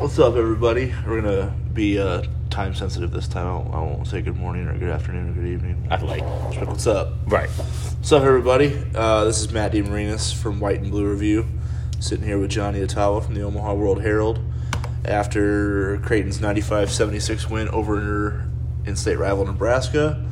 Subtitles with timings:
[0.00, 0.94] What's up, everybody?
[1.06, 3.46] We're gonna be uh, time sensitive this time.
[3.46, 5.86] I won't, I won't say good morning or good afternoon or good evening.
[5.90, 6.22] I like
[6.66, 7.12] What's up?
[7.26, 7.50] right.
[7.50, 8.82] What's up, everybody?
[8.94, 11.46] Uh, this is Matt DeMarinis from White and Blue Review,
[12.00, 14.40] sitting here with Jon Nyatawa from the Omaha World Herald.
[15.04, 18.48] After Creighton's 95-76 win over
[18.86, 20.24] in-state rival Nebraska,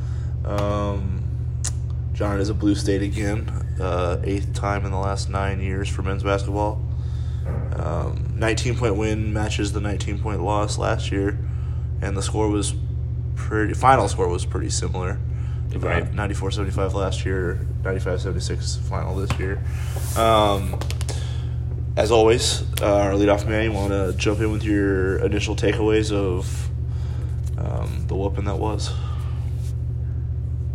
[0.45, 1.23] um,
[2.13, 3.47] John is a Blue State again,
[3.79, 6.83] uh, eighth time in the last nine years for men's basketball.
[7.75, 11.37] Um, 19 point win matches the 19 point loss last year,
[12.01, 12.73] and the score was
[13.35, 13.73] pretty.
[13.73, 15.19] Final score was pretty similar.
[15.75, 16.11] Right.
[16.11, 19.63] 94 75 last year, 95 76 final this year.
[20.17, 20.79] Um,
[21.95, 26.11] as always, uh, our leadoff man, you want to jump in with your initial takeaways
[26.11, 26.69] of
[27.59, 28.91] um, the whooping that was?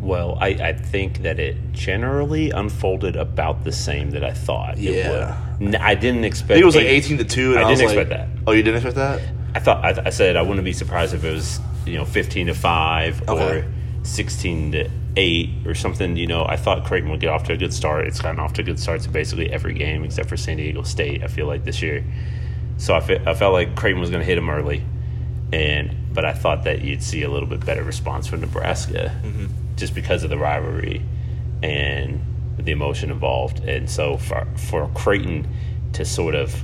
[0.05, 4.93] Well, I, I think that it generally unfolded about the same that I thought Yeah.
[4.93, 5.75] it would.
[5.75, 6.51] N- I didn't expect.
[6.51, 7.51] I think it was like 18 to 2.
[7.53, 8.43] And I I, was didn't like- expect that.
[8.47, 9.21] Oh, you didn't expect that?
[9.55, 12.49] I thought I, I said I wouldn't be surprised if it was you know fifteen
[12.49, 13.59] to five Okay.
[13.61, 16.17] or sixteen to eight or something.
[16.17, 18.07] You know, I thought Creighton would get off to a good start.
[18.07, 20.83] It's gotten off to a good start to basically every game except for San Diego
[20.83, 21.23] State.
[21.23, 22.05] I feel like this year,
[22.79, 24.83] so I, fe- I felt like Creighton was going to hit them early,
[25.53, 29.47] and but I thought that you'd see a little bit better response from Nebraska mm-hmm.
[29.77, 31.03] Just because of the rivalry
[31.63, 32.21] and
[32.59, 33.61] the emotion involved.
[33.61, 35.47] And so for for Creighton
[35.95, 36.55] to sort of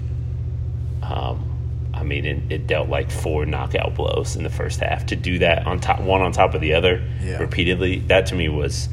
[1.03, 1.47] um,
[1.93, 5.07] I mean, it, it dealt like four knockout blows in the first half.
[5.07, 7.39] To do that on top, one on top of the other, Yeah.
[7.39, 8.89] repeatedly, that to me was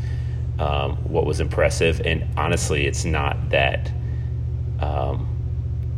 [0.60, 2.02] um, what was impressive.
[2.04, 3.92] And honestly, it's not that.
[4.80, 5.28] Um,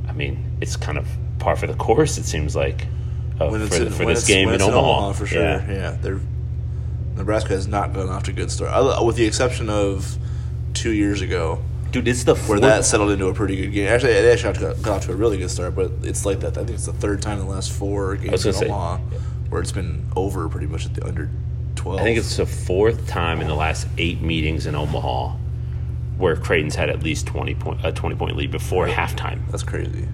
[0.07, 1.07] I mean, it's kind of
[1.39, 2.17] par for the course.
[2.17, 2.85] It seems like
[3.39, 5.13] uh, for, in, for this game in it's Omaha.
[5.13, 5.41] for sure.
[5.41, 5.71] Yeah.
[5.71, 6.19] Yeah, they're
[7.19, 10.17] Nebraska has not gotten off to a good start, with the exception of
[10.73, 13.87] two years ago, dude, it's the where that settled into a pretty good game.
[13.89, 16.57] Actually, they actually got, got off to a really good start, but it's like that.
[16.57, 18.99] I think it's the third time in the last four games in say, Omaha
[19.49, 21.29] where it's been over pretty much at the under
[21.75, 21.99] twelve.
[21.99, 25.35] I think it's the fourth time in the last eight meetings in Omaha
[26.17, 29.41] where Creighton's had at least twenty point a twenty point lead before halftime.
[29.49, 30.07] that's crazy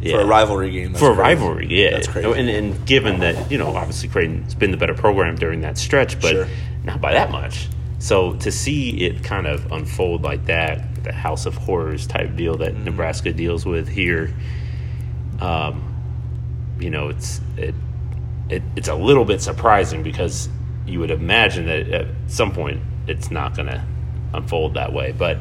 [0.00, 0.16] Yeah.
[0.16, 0.94] for a rivalry game.
[0.94, 1.20] For a crazy.
[1.20, 1.90] rivalry, yeah.
[1.90, 2.30] that's crazy.
[2.32, 6.20] And, and given that you know, obviously Creighton's been the better program during that stretch,
[6.20, 6.48] but Sure.
[6.84, 7.68] not by that much.
[7.98, 12.56] So to see it kind of unfold like that, the House of Horrors type deal
[12.58, 12.84] that Mm-hmm.
[12.84, 14.34] Nebraska deals with here,
[15.40, 15.94] um,
[16.78, 17.74] you know, it's it,
[18.48, 20.48] it it's a little bit surprising because
[20.86, 23.84] you would imagine that at some point it's not going to
[24.32, 25.38] unfold that way, but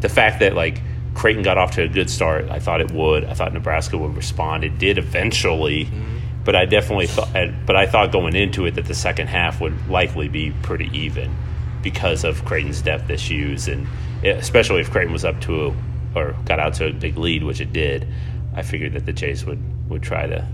[0.00, 0.80] the fact that like
[1.16, 3.24] Creighton got off to a good start, I thought it would.
[3.24, 4.64] I thought Nebraska would respond.
[4.64, 6.18] It did eventually, mm-hmm.
[6.44, 7.32] but I definitely thought.
[7.64, 11.34] But I thought going into it that the second half would likely be pretty even
[11.82, 13.86] because of Creighton's depth issues, and
[14.24, 15.74] especially if Creighton was up to a,
[16.14, 18.06] or got out to a big lead, which it did.
[18.54, 20.46] I figured that the Jays would would try to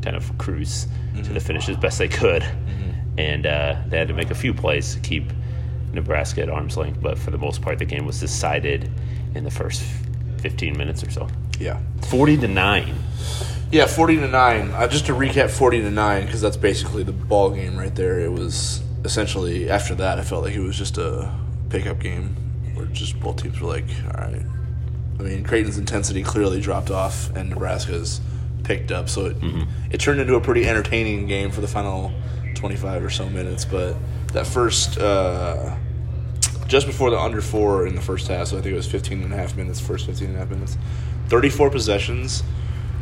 [0.00, 0.84] kind of cruise
[1.16, 1.38] to the mm-hmm.
[1.38, 3.18] finish as best they could, mm-hmm.
[3.18, 5.32] and uh, they had to make a few plays to keep
[5.92, 7.02] Nebraska at arm's length.
[7.02, 8.90] But for the most part, the game was decided
[9.34, 9.82] in the first
[10.40, 11.28] 15 minutes or so.
[11.58, 11.80] yeah.
[12.08, 12.94] 40 to 9.
[13.70, 14.70] Yeah, forty to nine.
[14.70, 18.18] Uh, just to recap, forty to nine because that's basically the ball game right there.
[18.18, 20.18] It was essentially after that.
[20.18, 21.30] I felt like it was just a
[21.68, 22.34] pickup game
[22.72, 24.40] where just both teams were like, "All right."
[25.18, 28.22] I mean, Creighton's intensity clearly dropped off, and Nebraska's
[28.64, 29.10] picked up.
[29.10, 29.36] So it
[29.90, 32.10] it turned into a pretty entertaining game for the final
[32.54, 33.66] twenty five or so minutes.
[33.66, 33.96] But
[34.32, 34.96] that first.
[34.96, 35.76] Uh,
[36.68, 39.22] just before the under four in the first half, so I think it was 15
[39.22, 40.76] and a half minutes, first 15 and a half minutes.
[41.28, 42.42] 34 possessions.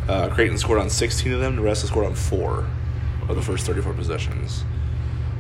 [0.09, 1.57] Uh, Creighton scored on 16 of them.
[1.57, 2.69] Nebraska scored on four
[3.29, 4.65] of the first 34 possessions.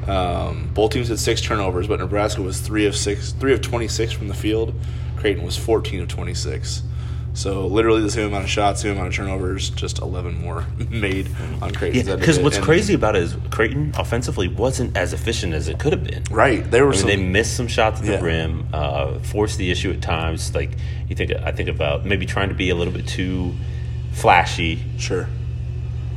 [0.08, 4.12] Um, both teams had six turnovers, but Nebraska was three of six, three of 26
[4.12, 4.74] from the field.
[5.16, 6.82] Creighton was 14 of 26.
[7.36, 11.28] So literally the same amount of shots, same amount of turnovers, just 11 more made
[11.60, 15.52] on Creighton's Yeah, because what's And- crazy about it is Creighton offensively wasn't as efficient
[15.52, 16.22] as it could have been.
[16.30, 16.68] right?
[16.70, 17.08] There were I mean, some.
[17.10, 18.20] they missed some shots at the Yeah.
[18.22, 20.54] rim, uh, forced the issue at times.
[20.54, 20.70] Like
[21.10, 23.52] you think, I think about maybe trying to be a little bit too
[24.12, 24.82] flashy.
[24.96, 25.28] sure.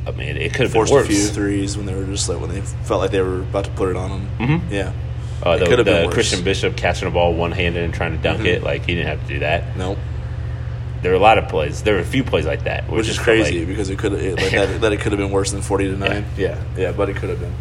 [0.06, 2.40] I mean, it could have been forced a few threes when they were just like
[2.40, 4.28] when they felt like they were about to put it on them.
[4.38, 4.72] Mm-hmm.
[4.74, 4.92] Yeah,
[5.42, 6.12] Uh, the could have been the.
[6.12, 9.08] Christian Bishop catching a ball one handed and trying to dunk it, like he didn't
[9.08, 9.76] have to do that.
[9.76, 9.98] nope.
[11.02, 11.82] There were a lot of plays.
[11.82, 14.36] There were a few plays like that, Which is crazy like- because it could it,
[14.36, 16.26] like that, that it could have been worse than forty to nine.
[16.36, 16.56] Yeah.
[16.76, 17.54] Yeah, yeah, but it could have been.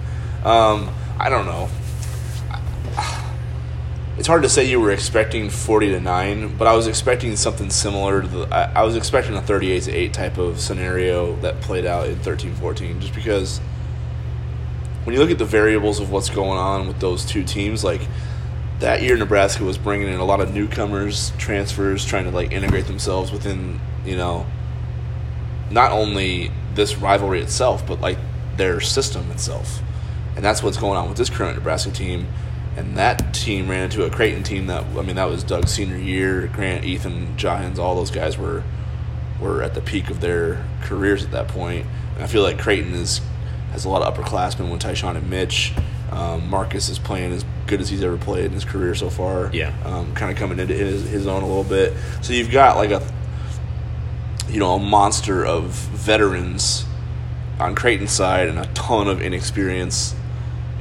[0.44, 0.90] Um,
[1.20, 1.70] I don't know.
[4.18, 7.70] It's hard to say you were expecting forty to nine, but I was expecting something
[7.70, 8.42] similar to the.
[8.54, 12.18] I, I was expecting a thirty-eight to eight type of scenario that played out in
[12.18, 13.60] 13-14, just because
[15.06, 18.02] when you look at the variables of what's going on with those two teams, like
[18.80, 22.88] that year Nebraska was bringing in a lot of newcomers, transfers, trying to like integrate
[22.88, 24.46] themselves within, you know,
[25.70, 28.18] not only this rivalry itself, but like
[28.56, 29.82] their system itself,
[30.36, 32.28] and that's what's going on with this current Nebraska team.
[32.78, 35.98] And that team ran into a Creighton team that I mean that was Doug's senior
[35.98, 36.48] year.
[36.48, 38.64] Grant, Ethan, Giants, all those guys were
[39.42, 41.86] were at the peak of their careers at that point.
[42.16, 43.20] And I feel like Creighton is
[43.72, 45.74] has a lot of upperclassmen with Ty-Shon and Mitch.
[46.12, 49.52] Um, Marcus is playing as good as he's ever played in his career so far.
[49.54, 49.74] Yeah.
[49.86, 51.94] Um, kind of coming into his, his own a little bit.
[52.22, 53.02] So you've got like a,
[54.50, 56.86] you know, a monster of veterans
[57.60, 60.16] on Creighton's side and a ton of inexperience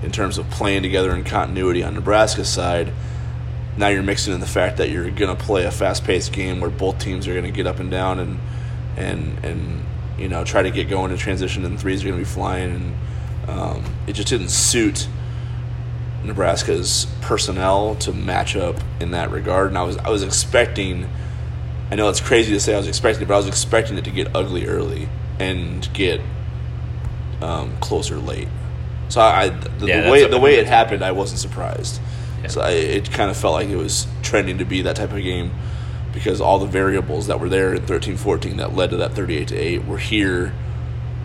[0.03, 2.93] in terms of playing together in continuity on Nebraska's side.
[3.77, 6.71] Now you're mixing in the fact that you're going to play a fast-paced game where
[6.71, 8.39] both teams are going to get up and down and
[8.97, 9.85] and and
[10.19, 12.75] you know try to get going and transition and threes are going to be flying
[12.75, 12.95] and
[13.49, 15.09] um, it just didn't suit
[16.29, 19.69] Nebraska's personnel to match up in that regard.
[19.69, 21.09] And I was I was expecting.
[21.91, 24.05] I know it's crazy to say I was expecting it, but I was expecting it
[24.05, 25.09] to get ugly early
[25.39, 26.21] and get
[27.41, 28.49] um, closer late.
[29.09, 32.01] So I the, Yeah, the way the way it happened, I wasn't surprised.
[32.43, 32.49] Yeah.
[32.49, 35.23] So I, it kind of felt like it was trending to be that type of
[35.23, 35.53] game
[36.13, 39.57] because all the variables that were there in 13-14 that led to that 38 to
[39.57, 40.55] 8 were here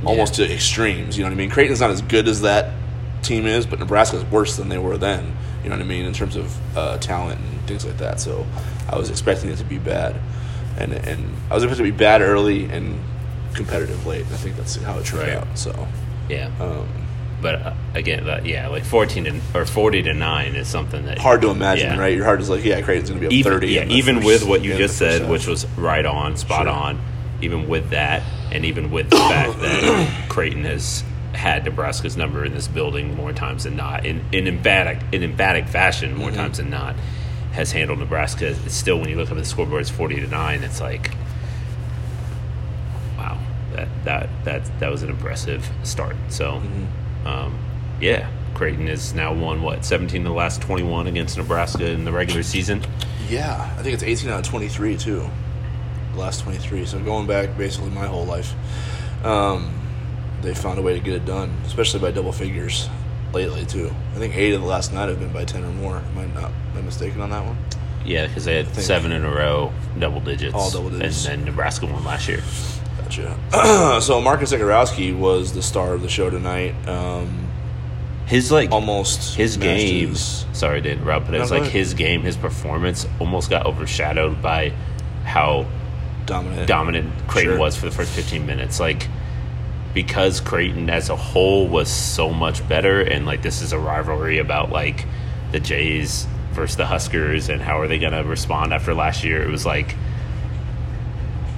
[0.06, 1.18] almost to extremes.
[1.18, 1.50] You know what I mean?
[1.50, 2.74] Creighton's not as good as that
[3.24, 5.36] team is, but Nebraska's worse than they were then.
[5.64, 8.20] You know what I mean in terms of uh, talent and things like that.
[8.20, 8.46] So
[8.90, 10.16] I was expecting it to be bad,
[10.78, 13.00] and and I was expecting it to be bad early and
[13.54, 14.22] competitive late.
[14.25, 15.38] I think that's how it turned Right.
[15.38, 15.48] out.
[15.58, 15.88] So
[16.30, 16.50] Yeah.
[16.60, 16.88] um,
[17.42, 21.18] but uh, again, that, yeah, like fourteen to, or forty to nine is something that
[21.20, 22.00] hard to imagine, Yeah.
[22.00, 22.16] right?
[22.16, 23.68] Your heart is like, yeah, Creighton's going to be up even, thirty.
[23.74, 25.30] Yeah, even first- with what you just said, half.
[25.30, 26.72] which was right on, spot Sure.
[26.74, 27.00] on.
[27.42, 28.24] Even with that,
[28.54, 31.04] and even with the fact that Creighton has
[31.34, 35.68] had Nebraska's number in this building more times than not, in, in emphatic in emphatic
[35.68, 36.38] fashion more Mm-hmm.
[36.38, 36.96] times than not,
[37.54, 38.48] has handled Nebraska.
[38.66, 40.64] It's still, when you look up at the scoreboard, it's forty to nine.
[40.64, 41.12] It's like,
[43.18, 43.38] wow,
[43.74, 46.16] that that that that was an impressive start.
[46.30, 47.28] So, Mm-hmm.
[47.28, 47.58] um,
[48.02, 52.06] yeah, Creighton has now won what seventeen of the last twenty one against Nebraska in
[52.06, 52.82] the regular season.
[53.30, 55.28] Yeah, I think it's 18 out of 23 too.
[56.12, 56.86] The last 23.
[56.86, 58.54] So going back basically my whole life,
[59.26, 59.74] um,
[60.44, 62.90] they found a way to get it done, especially by double figures
[63.34, 63.92] lately too.
[64.16, 65.98] I think eight of the last nine have been by 10 or more.
[65.98, 67.57] Am I not am I mistaken on that one?
[68.06, 71.25] Yeah, because they had seven in a row, double digits, All double digits.
[71.25, 72.44] and then Nebraska won last year.
[73.01, 74.00] Gotcha.
[74.01, 76.75] so Marcus Zegarowski was the star of the show tonight.
[76.88, 77.48] Um,
[78.25, 80.10] His like almost his matched game.
[80.10, 81.72] his- Sorry to interrupt, but it's like ahead.
[81.74, 84.74] his game, his performance almost got overshadowed by
[85.24, 85.66] how
[86.25, 86.68] dominant.
[86.68, 87.60] dominant Creighton Sure.
[87.60, 88.80] was for the first 15 minutes.
[88.80, 89.07] Like,
[89.94, 94.40] because Creighton as a whole was so much better, and like this is a rivalry
[94.40, 95.06] about like
[95.51, 99.42] the Jays versus the Huskers and how are they going to respond after last year.
[99.42, 99.95] It was like,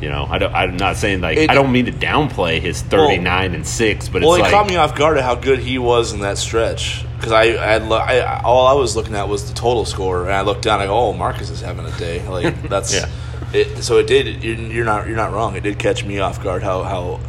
[0.02, 2.82] you know, I don't, I'm not saying like, It- I don't mean to downplay his
[2.82, 5.60] 39 and 6, but Well, it's it like, caught me off guard at how good
[5.60, 7.06] he was in that stretch.
[7.16, 10.42] Because I, I, I, all I was looking at was the total score, and I
[10.42, 10.76] looked down.
[10.76, 13.10] And I go, "Oh, Marcus is having a day." Like that's, Yeah.
[13.54, 14.44] it, so it did.
[14.44, 15.56] You're not, you're not wrong.
[15.56, 17.20] It did catch me off guard how, how,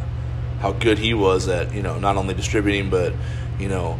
[0.59, 3.13] how good he was at you know not only distributing but
[3.59, 3.99] you know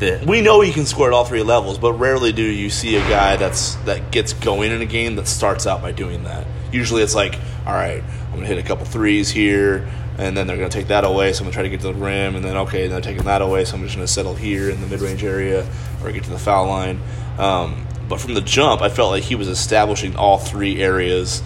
[0.00, 2.96] the, we know he can score at all three levels, but rarely do you see
[2.96, 6.46] a guy that's that gets going in a game that starts out by doing that.
[6.72, 9.86] Usually, it's like, all right, I'm gonna hit a couple threes here,
[10.18, 11.34] and then they're gonna take that away.
[11.34, 13.42] So I'm gonna try to get to the rim, and then okay, they're taking that
[13.42, 13.66] away.
[13.66, 15.68] So I'm just gonna settle here in the mid range area
[16.02, 17.00] or get to the foul line.
[17.38, 21.42] Um, but from the jump, I felt like he was establishing all three areas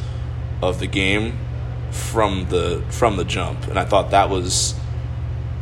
[0.63, 1.37] of the game
[1.95, 4.75] from the from the jump, and I thought that was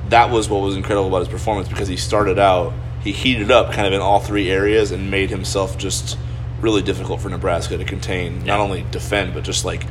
[0.08, 2.72] that was what was incredible about his performance because he started out,
[3.02, 6.18] he heated up kind of in all three areas and made himself just
[6.60, 8.44] really difficult for Nebraska to contain.
[8.44, 9.86] Not only defend, but just like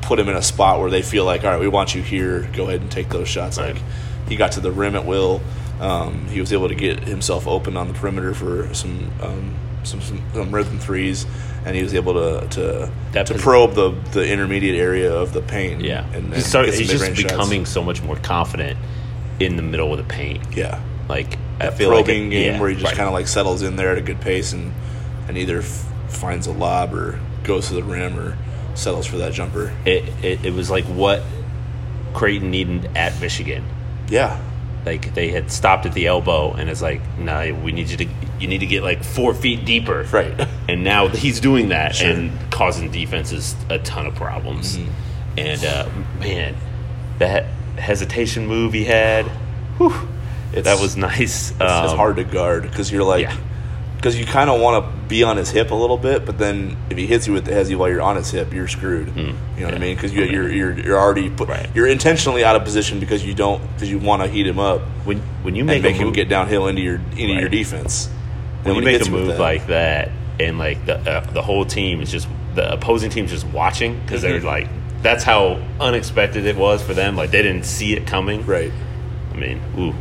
[0.00, 2.48] put him in a spot where they feel like, all right, we want you here.
[2.54, 3.58] Go ahead and take those shots.
[3.58, 3.74] Right.
[3.74, 3.82] Like
[4.28, 5.40] he got to the rim at will.
[5.80, 9.54] Um, he was able to get himself open on the perimeter for some um,
[9.84, 11.26] some, some, some rhythm threes,
[11.64, 15.42] and he was able to to, That to probe the, the intermediate area of the
[15.42, 15.82] paint.
[15.82, 16.04] yeah.
[16.06, 17.32] and, and he started, get some he's just mid-range shots.
[17.32, 18.78] becoming so much more confident
[19.40, 20.56] in the middle of the paint.
[20.56, 20.80] yeah.
[21.08, 22.96] Like, I that feel like probing it- game yeah, where he just right.
[22.96, 24.72] kind of like settles in there at a good pace and
[25.28, 28.36] and either f- finds a lob or goes to the rim or
[28.74, 29.72] settles for that jumper.
[29.84, 31.22] it, it, it was like what
[32.14, 33.64] Creighton needed at Michigan.
[34.08, 34.40] Yeah,
[34.84, 38.06] Like they had stopped at the elbow, and it's like, nah, we need you to,
[38.40, 40.48] you need to get like four feet deeper, right.
[40.68, 42.10] And now he's doing that Sure.
[42.10, 44.78] and causing defenses a ton of problems.
[44.78, 44.90] Mm-hmm.
[45.38, 45.88] And uh,
[46.20, 46.56] man,
[47.18, 47.44] that
[47.78, 49.26] hesitation move he had,
[49.78, 50.08] whew,
[50.52, 51.50] that was nice.
[51.52, 53.36] It's, Um, it's hard to guard because you're like, yeah.
[54.02, 56.76] Because you kind of want to be on his hip a little bit, but then
[56.90, 59.14] if he hits you with the hezzy while you're on his hip, you're screwed.
[59.16, 59.22] You
[59.60, 59.94] know what I mean?
[59.94, 61.68] Because you, you're you're you're already put, Right.
[61.72, 64.80] you're intentionally out of position because you don't because you want to heat him up
[65.04, 67.48] when when you and make, make a him move, get downhill into your into your
[67.48, 68.08] defense.
[68.64, 71.64] when And you make a move that- like that, and like the uh, the whole
[71.64, 74.44] team is just the opposing team's just watching because they're Mhm.
[74.44, 74.68] like
[75.02, 77.14] that's how unexpected it was for them.
[77.16, 78.44] Like they didn't see it coming.
[78.46, 78.72] right.
[79.32, 79.94] I mean, ooh,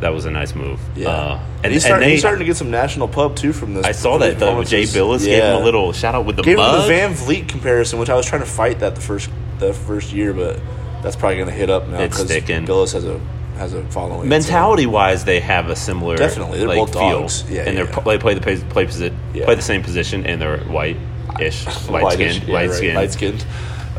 [0.00, 0.80] that, was a nice move.
[0.96, 3.74] Yeah, Uh, and, he's, starting, they- he's starting to get some national pub too from
[3.74, 3.84] this.
[3.84, 4.62] I saw that though.
[4.64, 4.84] Jay.
[4.84, 6.86] Bilas gave him a little shout out with the Gave him the.
[6.86, 10.32] Van Vliet comparison, which I was trying to fight that the first the first year,
[10.32, 10.60] but
[11.02, 12.64] that's probably going to hit up now It's sticking.
[12.66, 13.20] Bilas has a
[13.58, 14.28] has a following.
[14.28, 16.58] Mentality wise, they have a similar Definitely.
[16.58, 17.44] They're like, both dogs.
[17.50, 18.86] Yeah, and yeah, they're they play the play, play,
[19.34, 19.44] Yeah.
[19.44, 22.94] play the same position, and they're white-ish, light whitish, skinned, yeah, light skinned.
[22.96, 23.46] light skinned.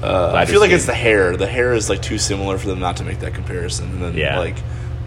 [0.02, 1.38] Uh, I Lighter feel like it's the hair.
[1.38, 3.86] The hair is like too similar for them not to make that comparison.
[3.92, 4.38] And then Yeah.
[4.40, 4.58] like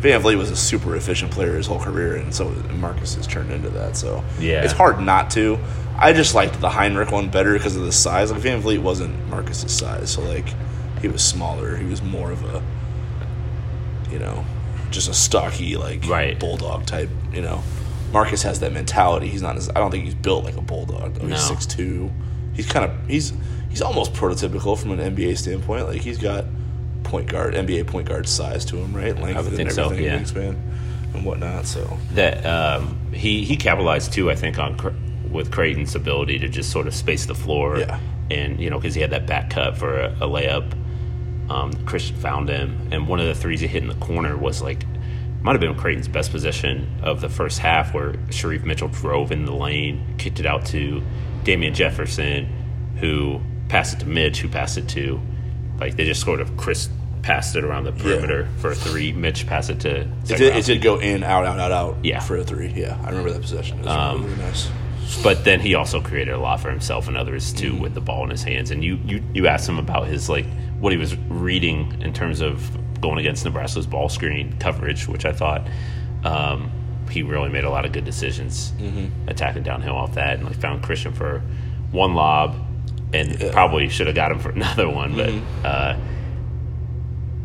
[0.07, 2.49] VanVleet was a super efficient player his whole career, and so
[2.79, 3.97] Marcus has turned into that.
[3.97, 4.63] So Yeah.
[4.63, 5.59] it's hard not to.
[5.99, 8.31] I just liked the Hinrich one better because of the size.
[8.31, 10.47] Like VanVleet wasn't Marcus's size, so like
[11.01, 11.77] he was smaller.
[11.77, 12.63] He was more of a,
[14.11, 14.45] you know,
[14.91, 16.39] just a stocky like Right.
[16.39, 17.09] bulldog type.
[17.33, 17.63] You know,
[18.13, 19.29] Marcus has that mentality.
[19.29, 19.57] He's not.
[19.57, 21.15] As, I don't think he's built like a bulldog.
[21.15, 21.27] Though.
[21.27, 21.35] No.
[21.35, 22.11] He's six two.
[22.55, 23.33] He's kind of he's
[23.69, 25.87] he's almost prototypical from an NBA standpoint.
[25.89, 26.45] Like he's got
[27.07, 29.17] point guard NBA point guard size to him, right?
[29.17, 30.19] Length would and think so, everything, yeah.
[30.19, 30.57] wingspan
[31.15, 31.67] and whatnot.
[31.67, 34.31] So that um, he he capitalized too.
[34.31, 34.77] I think on
[35.31, 37.79] with Creighton's ability to just sort of space the floor.
[37.79, 38.01] Yeah.
[38.31, 40.73] and you know because he had that back cut for a, a layup.
[41.49, 44.61] Um, Christian found him, and one of the threes he hit in the corner was
[44.61, 44.85] like
[45.43, 49.45] might have been Creighton's best possession of the first half, where Shereef Mitchell drove in
[49.45, 51.01] the lane, kicked it out to
[51.45, 52.47] Damien Jefferson,
[52.99, 55.21] who passed it to Mitch, who passed it to
[55.79, 56.89] like they just sort of Chris
[57.27, 59.13] passed it around the perimeter for a three.
[59.13, 60.03] Mitch passed it to.
[60.03, 61.97] it did, it did go in, out, out, out, out.
[62.05, 62.21] Yeah.
[62.21, 62.69] for a three.
[62.69, 63.81] Yeah, I remember that possession.
[63.81, 64.71] It was Um, really, nice.
[65.25, 67.83] but then he also created a lot for himself and others too Mm-hmm.
[67.83, 68.71] with the ball in his hands.
[68.71, 70.47] And you, you you asked him about his like
[70.79, 75.33] what he was reading in terms of going against Nebraska's ball screen coverage, which I
[75.33, 75.67] thought
[76.25, 76.71] um,
[77.11, 79.29] he really made a lot of good decisions Mm-hmm.
[79.29, 81.43] attacking downhill off that, and like found Christian for
[81.91, 82.55] one lob,
[83.13, 83.37] and Yeah.
[83.37, 83.51] Mm-hmm.
[83.53, 85.67] probably should have got him for another one, but.
[85.67, 85.97] Uh,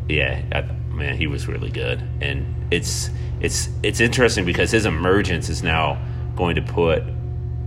[0.08, 0.62] yeah, I,
[0.94, 6.02] man, he was really good, and it's it's it's interesting because his emergence is now
[6.36, 7.04] going to put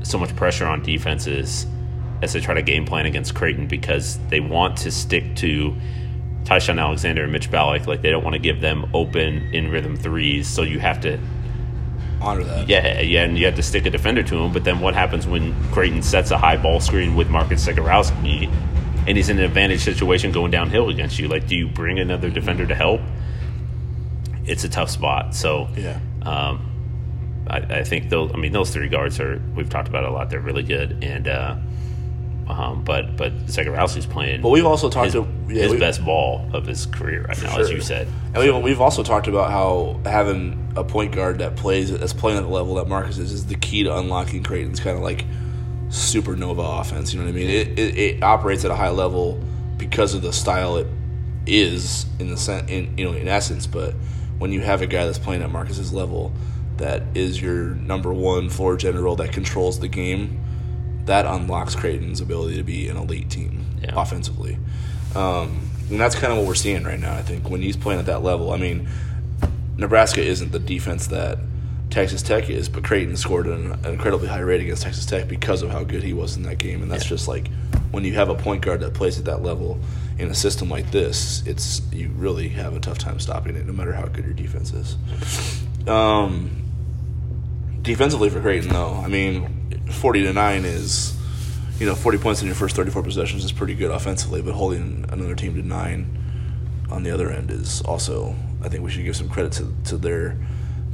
[0.03, 1.67] so much pressure on defenses
[2.23, 5.75] as they try to game plan against Creighton because they want to stick to
[6.45, 7.87] Ty-Shon Alexander and Mitch Ballock.
[7.87, 11.19] Like they don't want to give them open in rhythm threes, so you have to
[12.21, 12.69] Honor that.
[12.69, 14.53] yeah, yeah, and you have to stick a defender to him.
[14.53, 18.50] But then what happens when Creighton sets a high ball screen with Marcus Zegarowski
[19.06, 21.28] and he's in an advantage situation going downhill against you?
[21.28, 23.00] Like, do you bring another defender to help?
[24.46, 25.34] It's a tough spot.
[25.34, 25.99] So, Yeah.
[26.23, 26.70] um,
[27.49, 28.30] I, I think those.
[28.32, 29.40] I mean, those three guards are.
[29.54, 30.30] We've talked about a lot.
[30.30, 31.56] They're really good, and uh,
[32.49, 34.40] um, but but Zegarowski's playing.
[34.40, 37.42] But we've also talked his, to yeah, his we- best ball of his career right
[37.42, 38.08] now, as you said.
[38.34, 42.38] And we've, we've also talked about how having a point guard that plays that's playing
[42.38, 45.25] at the level that Marcus is is the key to unlocking Creighton's kind of like
[45.88, 47.12] supernova offense.
[47.12, 47.50] You know what I mean?
[47.50, 49.41] It, it, it operates at a high level
[49.76, 50.87] because of the style it
[51.47, 53.67] is in the sen- in you know in essence.
[53.67, 53.95] But
[54.38, 56.33] when you have a guy that's playing at Marcus's level,
[56.79, 60.41] that is your number one floor general that controls the game.
[61.05, 63.93] That unlocks Creighton's ability to be an elite team Yeah.
[64.00, 64.59] offensively.
[65.14, 67.12] Um, and that's kind of what we're seeing right now.
[67.14, 68.88] I think when he's playing at that level, I mean,
[69.76, 71.38] Nebraska isn't the defense that
[71.94, 75.62] Texas Tech is, but Creighton scored an, an incredibly high rate against Texas Tech because
[75.62, 76.82] of how good he was in that game.
[76.82, 77.10] And that's Yeah.
[77.10, 77.48] just like
[77.92, 79.78] when you have a point guard that plays at that level
[80.18, 83.72] in a system like this, it's you really have a tough time stopping it, no
[83.72, 84.96] matter how good your defense is.
[85.88, 86.50] Um,
[87.82, 91.12] defensively for Creighton, though, I mean, forty to nine is
[91.80, 95.04] you know, 40 points in your first 34 possessions is pretty good offensively, but holding
[95.10, 96.06] another team to nine
[96.88, 99.96] on the other end is also, I think we should give some credit to, to
[99.96, 100.36] their,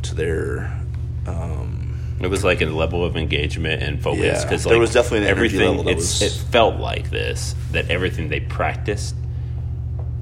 [0.02, 0.80] to their,
[1.27, 5.27] um, It was like a level of engagement and focus Yeah, because there was definitely
[5.27, 5.61] an everything.
[5.61, 9.15] level that it's, was- It felt like this that everything they practiced,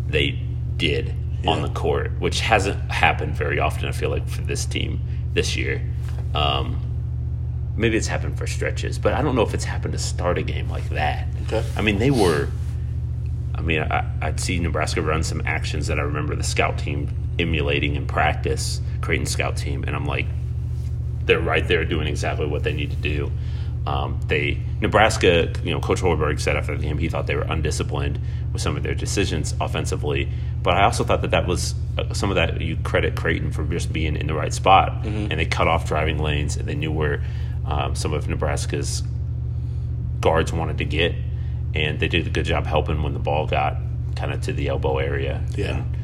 [0.07, 0.40] they
[0.76, 1.14] did
[1.47, 3.88] on the court, which hasn't happened very often.
[3.88, 5.00] I feel like for this team
[5.35, 5.81] this year.
[6.35, 6.81] Um,
[7.76, 10.43] maybe it's happened for stretches, but I don't know if it's happened to start a
[10.43, 11.26] game like that.
[11.47, 11.64] Okay.
[11.76, 12.49] I mean, they were.
[13.55, 17.09] I mean, I, I'd see Nebraska run some actions that I remember the scout team
[17.38, 20.26] emulating in practice, Creighton scout team, and I'm like,
[21.28, 23.30] they're right there doing exactly what they need to do.
[23.87, 27.47] Um, they Nebraska, you know, Coach Hoiberg said after the game he thought they were
[27.49, 28.18] undisciplined
[28.52, 30.28] with some of their decisions offensively,
[30.62, 33.64] but I also thought that that was uh, some of that you credit Creighton for
[33.64, 36.90] just being in the right spot, and they cut off driving lanes and they knew
[36.90, 37.23] where
[37.64, 39.02] um, some of Nebraska's
[40.20, 41.14] guards wanted to get,
[41.75, 43.76] and they did a good job helping when the ball got
[44.16, 45.42] kind of to the elbow area.
[45.56, 45.76] Yeah.
[45.76, 45.97] And,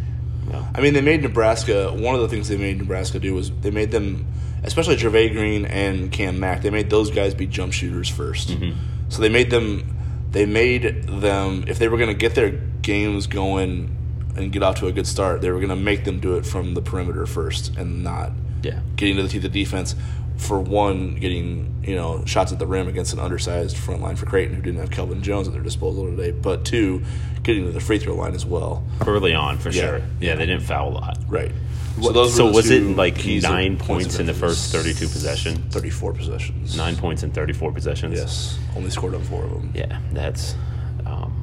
[0.47, 1.91] you know, I mean, they made Nebraska.
[1.93, 4.27] One of the things they made Nebraska do was they made them,
[4.65, 6.63] especially Jervay Green and Cam Mack.
[6.63, 8.79] They made those guys be jump shooters 1st mm-hmm.
[9.09, 9.97] So they made them.
[10.31, 13.97] They made them if they were going to get their games going
[14.37, 16.45] and get off to a good start, they were going to make them do it
[16.45, 18.81] from the perimeter first and not yeah.
[18.97, 19.95] getting to the teeth of defense.
[20.37, 24.27] For one, getting you know shots at the rim against an undersized front line for
[24.27, 26.33] Creighton who didn't have Kelvin Jones at their disposal today.
[26.33, 27.05] But two,
[27.45, 28.85] getting to the free throw line as well.
[29.07, 29.83] Early on, for Yeah.
[29.83, 30.03] sure.
[30.21, 31.19] Yeah, they didn't foul a lot.
[31.29, 31.53] Right.
[32.01, 35.57] So, were the was it like nine points in the first 32 possession?
[35.71, 36.77] 34 possessions.
[36.77, 38.19] Nine points in 34 possessions?
[38.19, 38.59] Yes.
[38.77, 39.71] Only scored on four of them.
[39.75, 40.57] Yeah, that's.
[41.07, 41.41] Um,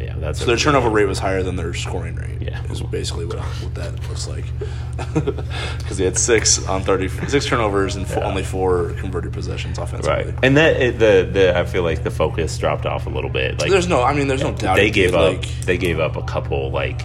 [0.00, 0.40] yeah, that's.
[0.40, 2.42] So their turnover rate was higher than their scoring rate.
[2.42, 2.60] Yeah.
[2.64, 4.44] Is basically what, what that looks like.
[5.78, 8.28] Because they had six on 30, six turnovers and four, Yeah.
[8.28, 10.32] only four converted possessions offensively.
[10.32, 13.30] Right, and that it, the the I feel like the focus dropped off a little
[13.30, 13.58] bit.
[13.60, 14.76] Like There's no, I mean, there's no doubt.
[14.76, 17.02] they gave up Like, they gave up a couple like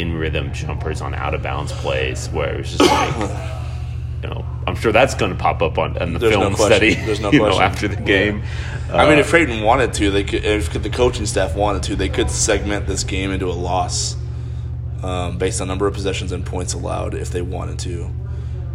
[0.00, 3.14] in rhythm jumpers on out of bounds plays where it was just like
[4.22, 6.66] you know I'm sure that's going to pop up on, on the There's film question.
[6.76, 8.42] study There's no you know after the game.
[8.92, 10.44] I mean, Uh, if Creighton wanted to, they could.
[10.44, 14.16] If the coaching staff wanted to, they could segment this game into a loss
[15.02, 17.14] um, based on number of possessions and points allowed.
[17.14, 18.10] If they wanted to,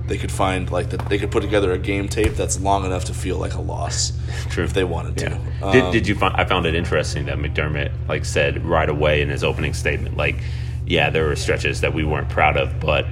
[0.08, 1.08] they could find like that.
[1.10, 4.14] They could put together a game tape that's long enough to feel like a loss.
[4.50, 4.64] True.
[4.64, 5.30] If they wanted to.
[5.30, 5.66] Yeah.
[5.66, 6.36] Um, did, did you find?
[6.36, 10.38] I found it interesting that McDermott like said right away in his opening statement, like,
[10.86, 13.06] yeah, there were stretches that we weren't proud of, but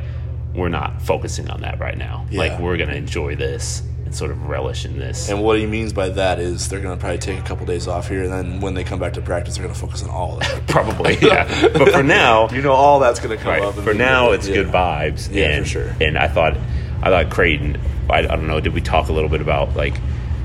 [0.54, 2.26] we're not focusing on that right now.
[2.32, 5.30] Like, we're going to enjoy this and sort of relish in this.
[5.30, 7.88] And what he means by that is they're going to probably take a couple days
[7.88, 10.10] off here, and then when they come back to practice, they're going to focus on
[10.10, 10.68] all of that.
[10.68, 11.70] Probably, yeah.
[11.70, 13.76] But for now, you know, all that's going to come right, up.
[13.76, 14.56] for now, it's Yeah.
[14.56, 15.32] good vibes.
[15.34, 15.96] Yeah, for and, sure.
[16.02, 16.58] And I thought,
[17.04, 17.80] I thought Creighton.
[18.10, 18.60] I, I don't know.
[18.60, 19.94] Did we talk a little bit about like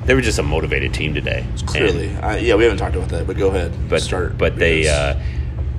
[0.04, 1.46] they were just a motivated team today?
[1.64, 3.72] Clearly, And- I, yeah, we haven't talked about that, but go ahead.
[3.88, 4.36] but start.
[4.36, 5.18] But they, uh,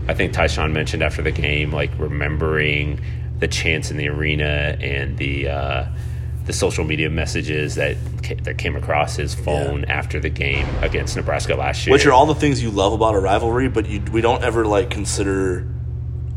[0.07, 3.01] I think Ty-Shon mentioned after the game, like remembering
[3.39, 5.85] the chants in the arena and the uh,
[6.45, 11.15] the social media messages that ca- that came across his phone after the game against
[11.15, 11.91] Nebraska last year.
[11.93, 14.65] which are all the things you love about a rivalry, but you we don't ever
[14.65, 15.67] like consider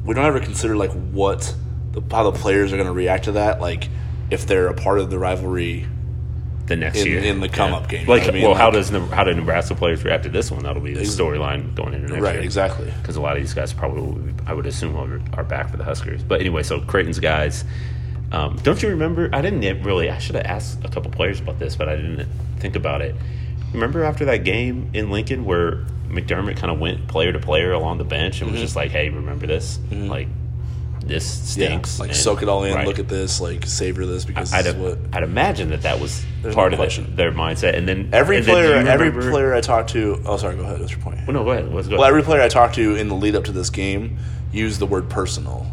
[0.04, 1.54] we don't ever consider like what
[1.92, 3.88] the how the players are going to react to that, like
[4.30, 5.86] if they're a part of the rivalry.
[6.68, 8.42] The next in- year in the come-up game, Like, I mean?
[8.42, 10.62] well, how does how do Nebraska players react to this one?
[10.62, 12.22] That'll be the storyline going into next year.
[12.22, 12.42] Right, year.
[12.44, 12.92] exactly.
[13.00, 15.84] because a lot of these guys probably, I would assume, are, are back for the
[15.84, 16.22] Huskers.
[16.22, 17.64] But anyway, so Creighton's guys.
[18.30, 19.30] Um, don't you remember?
[19.32, 20.10] I didn't really.
[20.10, 22.28] I should have asked a couple players about this, but I didn't
[22.58, 23.14] think about it.
[23.72, 27.98] Remember after that game in Lincoln where McDermott kind of went player to player along
[27.98, 29.78] the bench and was just like, "Hey, remember this?
[29.90, 30.28] Like,
[31.08, 31.60] this Mm-hmm.
[31.60, 32.86] Yeah, stinks." like and- soak it all in, right.
[32.86, 35.98] look at this, like savor this because I'd, this is what I'd imagine that that
[36.00, 39.54] was part no of it, their mindset, and then every and player you every player
[39.54, 40.20] I talked to.
[40.24, 40.78] Oh, sorry, go ahead.
[40.80, 41.18] What's your point?
[41.26, 41.72] Well, no, go ahead.
[41.72, 41.96] Let's go.
[41.98, 44.18] Well, every player I talked to in the lead up to this game
[44.52, 45.66] used the word personal,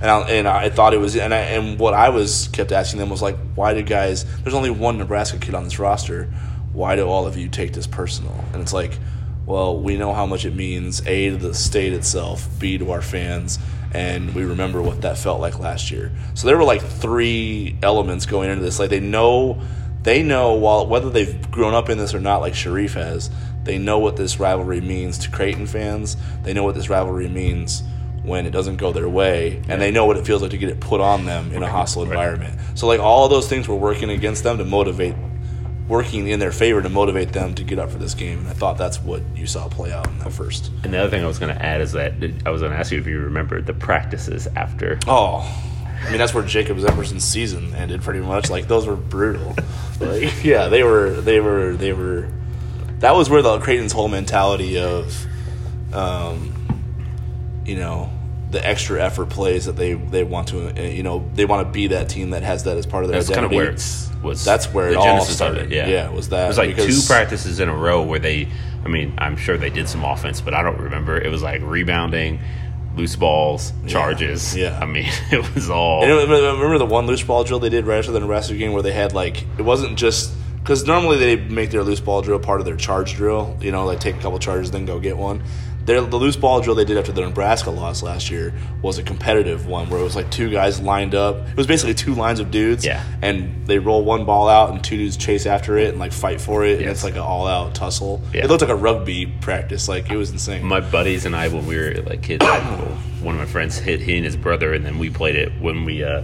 [0.00, 2.98] and I, and I thought it was and I, and what I was kept asking
[3.00, 4.24] them was like, why do guys?
[4.42, 6.32] There's only one Nebraska kid on this roster.
[6.72, 8.34] Why do all of you take this personal?
[8.52, 8.98] And it's like,
[9.46, 11.00] well, we know how much it means.
[11.06, 13.58] A to the state itself, B to our fans,
[13.94, 16.10] and we remember what that felt like last year.
[16.34, 18.78] So there were like three elements going into this.
[18.78, 19.60] Like they know,
[20.02, 23.30] they know while whether they've grown up in this or not, like Sharif has,
[23.62, 26.16] they know what this rivalry means to Creighton fans.
[26.42, 27.82] They know what this rivalry means
[28.22, 30.68] when it doesn't go their way, and they know what it feels like to get
[30.68, 32.58] it put on them in a hostile environment.
[32.74, 35.14] So like all of those things were working against them to motivate,
[35.88, 38.40] working in their favor to motivate them to get up for this game.
[38.40, 40.70] And I thought that's what you saw play out in that first.
[40.82, 42.78] And the other thing I was going to add is that I was going to
[42.78, 44.98] ask you if you remember the practices after.
[45.06, 45.40] Oh,
[46.04, 48.50] I mean that's where Jacob Epperson's season ended pretty much.
[48.50, 49.54] Like those were brutal.
[50.00, 52.28] like yeah, they were they were they were.
[52.98, 55.26] That was where the Creighton's whole mentality of,
[55.92, 56.54] um,
[57.66, 58.10] you know,
[58.50, 61.72] the extra effort plays that they they want to uh, you know they want to
[61.72, 64.06] be that team that has that as part of their That's kind of where it's
[64.22, 64.44] was.
[64.44, 65.72] That's where it all started.
[65.72, 65.76] it.
[65.76, 68.48] Yeah, Yeah, was that It was like two practices in a row where they.
[68.84, 71.20] I mean, I'm sure they did some offense, but I don't remember.
[71.20, 72.40] It was like rebounding,
[72.94, 74.56] loose balls, charges.
[74.56, 74.78] yeah.
[74.80, 76.02] I mean, it was all.
[76.02, 78.72] And remember remember the one loose ball drill they did right after the Nebraska game
[78.72, 82.38] where they had like it wasn't just because normally they make their loose ball drill
[82.38, 83.56] part of their charge drill.
[83.60, 85.42] You know, like take a couple charges, then go get one.
[85.86, 89.02] Their, the loose ball drill they did after the Nebraska loss last year was a
[89.04, 91.48] competitive one where it was like two guys lined up.
[91.48, 93.04] It was basically two lines of dudes, Yeah.
[93.22, 96.40] and they roll one ball out and two dudes chase after it and like fight
[96.40, 98.20] for it, and it's like an all out tussle.
[98.34, 98.44] Yeah.
[98.44, 100.64] It looked like a rugby practice, like it was insane.
[100.64, 102.44] my buddies and I, when we were like kids,
[103.22, 105.84] one of my friends hit he and his brother, and then we played it when
[105.84, 106.22] we uh,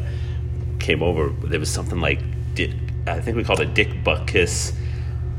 [0.81, 1.29] came over.
[1.47, 2.21] There was something like,
[2.55, 2.75] did
[3.07, 4.73] I think we called it Dick Buckus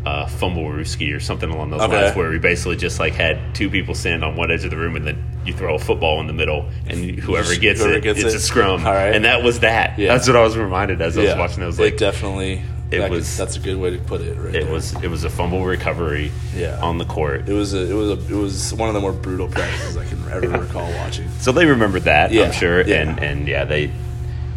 [0.05, 2.03] uh, fumble rooski or something along those Okay.
[2.05, 4.77] lines, where we basically just like had two people stand on one edge of the
[4.77, 7.97] room and then you throw a football in the middle and whoever Just gets whoever
[7.97, 8.37] it, gets it's it.
[8.37, 8.85] a scrum.
[8.85, 9.15] All right.
[9.15, 9.97] And that was that.
[9.99, 10.13] Yeah.
[10.13, 11.63] That's what I was reminded as I was yeah, watching.
[11.63, 12.61] I was it like, definitely.
[12.91, 14.37] It that could- was- that's a good way to put it.
[14.37, 14.53] Right.
[14.55, 14.71] it there.
[14.71, 16.79] was it was a fumble recovery Yeah.
[16.81, 17.47] on the court.
[17.49, 20.05] It was a, it was a, it was one of the more brutal practices I
[20.05, 21.29] can ever recall watching.
[21.39, 23.01] So they remembered that, Yeah, I'm sure, yeah.
[23.01, 23.89] and and yeah, they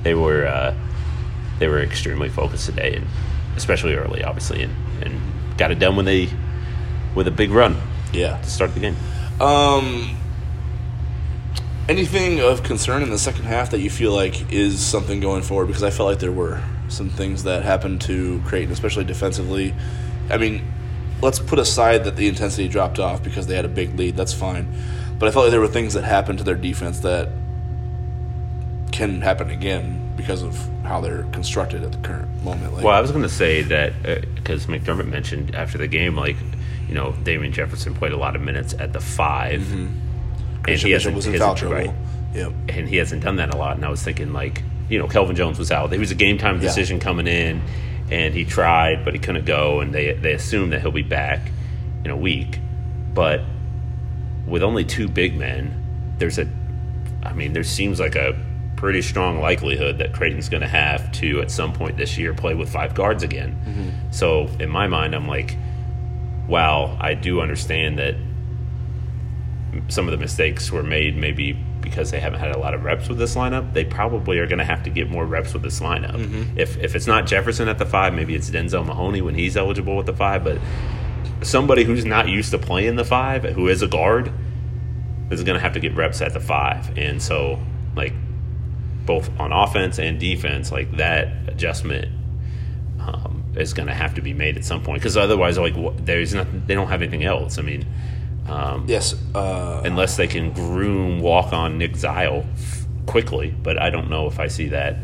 [0.02, 0.74] they were uh,
[1.60, 3.06] they were extremely focused today, and
[3.56, 5.20] especially early, obviously, and, and
[5.56, 6.28] got it done when they
[7.14, 7.76] with a big run
[8.12, 8.36] Yeah.
[8.36, 8.96] to start the game.
[9.40, 10.16] Um,
[11.88, 15.66] anything of concern in the second half that you feel like is something going forward?
[15.66, 19.74] Because I felt like there were some things that happened to Creighton, especially defensively.
[20.30, 20.62] I mean,
[21.22, 24.16] let's put aside that the intensity dropped off because they had a big lead.
[24.16, 24.68] That's fine,
[25.18, 27.28] but I felt like there were things that happened to their defense that
[28.92, 32.72] can happen again because of how they're constructed at the current moment.
[32.74, 33.92] Like, Well, I was going to say that
[34.34, 36.36] because McDermott mentioned after the game, like
[36.88, 40.00] you know, Damien Jefferson played a lot of minutes at the 5 and
[40.62, 41.16] Christian he hasn't, Mm-hmm.
[41.16, 41.86] was in he foul hasn't- trouble.
[41.92, 41.94] right.
[42.34, 42.52] Yep.
[42.68, 43.76] and he hasn't done that a lot.
[43.76, 45.92] And I was thinking, like, you know, Kelvin Jones was out.
[45.92, 46.60] It was a game time Yeah.
[46.62, 47.62] decision coming in,
[48.10, 49.80] and he tried, but he couldn't go.
[49.80, 51.40] And they they assume that he'll be back
[52.04, 52.60] in a week.
[53.14, 53.40] But
[54.46, 55.74] with only two big men,
[56.18, 56.46] there's a,
[57.24, 58.36] I mean, there seems like a
[58.76, 62.54] pretty strong likelihood that Creighton's going to have to at some point this year play
[62.54, 63.58] with five guards again.
[63.66, 64.12] Mm-hmm.
[64.12, 65.56] So in my mind, I'm like,
[66.46, 68.14] wow, I do understand that
[69.88, 73.08] some of the mistakes were made maybe because they haven't had a lot of reps
[73.08, 73.72] with this lineup.
[73.72, 76.16] They probably are going to have to get more reps with this lineup.
[76.16, 76.58] Mm-hmm.
[76.58, 79.96] If if it's not Jefferson at the five, maybe it's Denzel Mahoney when he's eligible
[79.96, 80.44] with the five.
[80.44, 80.58] But
[81.42, 84.32] somebody who's not used to playing the five, who is a guard,
[85.30, 86.96] is going to have to get reps at the five.
[86.98, 87.60] And so,
[87.94, 88.12] like
[89.06, 92.08] both on offense and defense, like that adjustment
[93.00, 96.34] um, is going to have to be made at some point because otherwise, like there's
[96.34, 97.58] not they don't have anything else.
[97.58, 97.86] I mean.
[98.48, 99.14] Um, Yes.
[99.34, 102.44] Uh, unless they can groom walk on Nick Zile
[103.06, 103.52] quickly.
[103.60, 104.98] But I don't know if I see that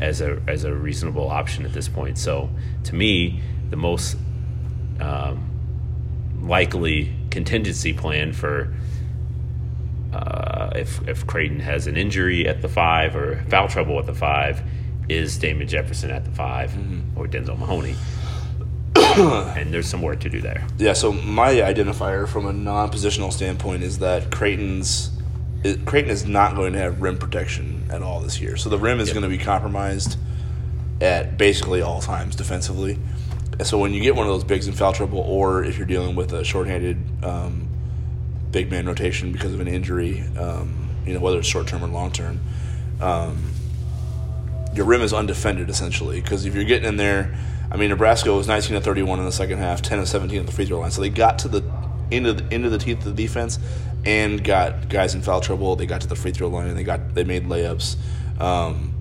[0.00, 2.18] as a as a reasonable option at this point.
[2.18, 2.50] So
[2.84, 3.40] to me,
[3.70, 4.16] the most
[5.00, 5.48] um,
[6.42, 8.74] likely contingency plan for
[10.18, 14.14] uh, if if Creighton has an injury at the five or foul trouble at the
[14.14, 14.62] five
[15.08, 16.74] is Damien Jefferson at the 5
[17.16, 17.96] or Denzel Mahoney.
[19.56, 20.66] and there's some work to do there.
[20.76, 25.10] Yeah, so my identifier from a non-positional standpoint is that Creighton's
[25.64, 28.56] it, Creighton is not going to have rim protection at all this year.
[28.56, 29.14] So the rim is Yep.
[29.14, 30.16] going to be compromised
[31.00, 32.98] at basically all times defensively.
[33.64, 36.14] So when you get one of those bigs in foul trouble, or if you're dealing
[36.14, 37.67] with a shorthanded um,
[38.50, 41.88] big man rotation because of an injury, um, you know whether it's short term or
[41.88, 42.40] long term,
[43.00, 43.52] um,
[44.74, 46.20] your rim is undefended essentially.
[46.20, 47.36] Because if you're getting in there,
[47.70, 50.46] I mean Nebraska was 19 to 31 in the second half, 10 to 17 at
[50.46, 51.64] the free throw line, so they got to the
[52.10, 53.58] into the into the teeth of the defense
[54.04, 55.76] and got guys in foul trouble.
[55.76, 57.96] They got to the free throw line and they got they made layups.
[58.40, 58.94] Um,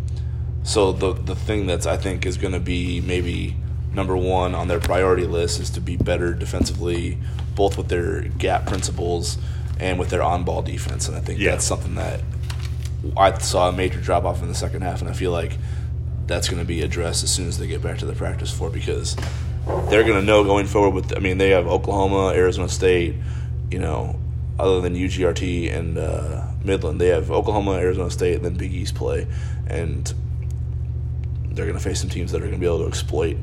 [0.63, 3.55] so the the thing that's I think is going to be maybe
[3.93, 7.17] number one on their priority list is to be better defensively,
[7.57, 9.37] both with their gap principles
[9.79, 11.09] and with their on ball defense.
[11.09, 11.51] And I think Yeah.
[11.51, 12.21] that's something that
[13.17, 15.57] I saw a major drop off in the second half, and I feel like
[16.27, 18.69] that's going to be addressed as soon as they get back to the practice floor
[18.69, 19.15] because
[19.89, 20.93] they're going to know going forward.
[20.93, 23.15] With I mean, they have Oklahoma, Arizona State,
[23.71, 24.19] you know,
[24.59, 28.95] other than UTRGV and uh, Midland, they have Oklahoma, Arizona State, and then Big East
[28.95, 29.27] play,
[29.67, 30.13] and
[31.51, 33.37] they're going to face some teams that are going to be able to exploit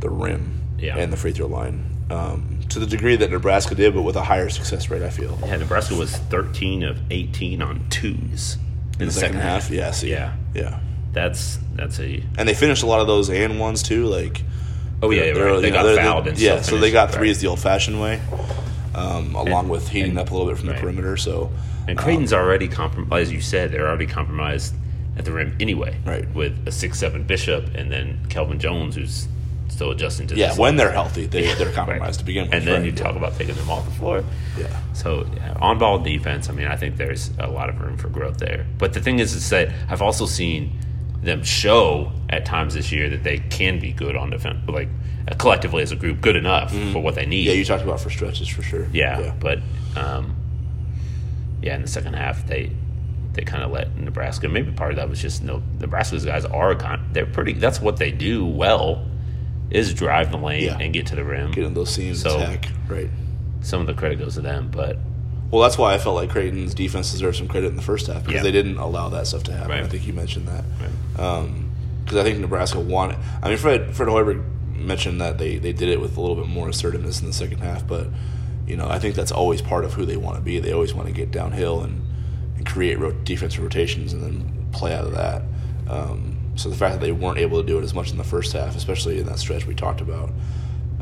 [0.00, 0.96] the rim Yeah.
[0.96, 4.22] and the free throw line um, to the degree that Nebraska did, but with a
[4.22, 5.02] higher success rate.
[5.02, 8.56] I feel Yeah, Nebraska was 13 of 18 on twos
[8.96, 9.70] in, in the second half.
[9.70, 10.34] Yeah, see, Yeah.
[10.54, 10.80] yeah.
[11.12, 14.04] That's that's a and they finished a lot of those and ones too.
[14.06, 14.42] Like,
[15.02, 15.60] oh yeah, right.
[15.60, 17.40] they you got know, fouled and yeah, so they got threes right.
[17.42, 18.20] the old-fashioned way,
[18.94, 20.76] um, along And- with heating and- up a little bit from right.
[20.76, 21.16] the perimeter.
[21.16, 21.50] So,
[21.88, 24.74] And Creighton's already compromised, as you said, they're already compromised
[25.16, 25.96] at the rim anyway.
[26.04, 26.32] Right.
[26.34, 29.26] With a six seven Bishop and then Kelvin Jones, who's
[29.68, 31.74] still adjusting to yeah, when they're healthy, they they're Right.
[31.74, 32.54] compromised to begin with.
[32.54, 32.84] And then right?
[32.84, 34.24] you talk about taking them off the floor.
[34.58, 37.96] yeah, So yeah, on ball defense, I mean, I think there's a lot of room
[37.96, 38.66] for growth there.
[38.78, 40.78] But the thing is, is that I've also seen
[41.22, 44.88] them show at times this year that they can be good on defense, like
[45.36, 47.46] collectively as a group, good enough for what they need.
[47.46, 47.52] Yeah.
[47.52, 48.86] You talked about for stretches for sure.
[48.92, 49.58] Yeah, but
[49.96, 50.34] um,
[51.62, 52.70] yeah, in the second half they
[53.34, 54.48] they kind of let Nebraska.
[54.48, 57.52] Maybe part of that was just no Nebraska's guys are con- they're pretty.
[57.52, 59.04] That's what they do well
[59.70, 60.78] is drive the lane Yeah.
[60.78, 61.50] and get to the rim.
[61.52, 62.70] get in those seams, So- attack.
[62.88, 63.10] Right.
[63.60, 64.98] Some of the credit goes to them, but
[65.50, 68.22] Well, that's why I felt like Creighton's defense deserved some credit in the first half
[68.24, 68.42] because Yeah.
[68.42, 69.70] they didn't allow that stuff to happen.
[69.70, 69.82] Right.
[69.82, 70.64] I think you mentioned that.
[70.80, 71.24] Right.
[71.24, 71.70] Um,
[72.04, 73.18] because I think Nebraska wanted.
[73.42, 74.42] I mean, Fred Fred Hoiberg
[74.74, 77.58] mentioned that they they did it with a little bit more assertiveness in the second
[77.58, 78.08] half, but
[78.66, 80.58] you know I think that's always part of who they want to be.
[80.60, 82.00] They always want to get downhill and
[82.56, 85.42] and create ro- defensive rotations and then play out of that.
[85.88, 88.24] Um, so the fact that they weren't able to do it as much in the
[88.24, 90.30] first half, especially in that stretch we talked about,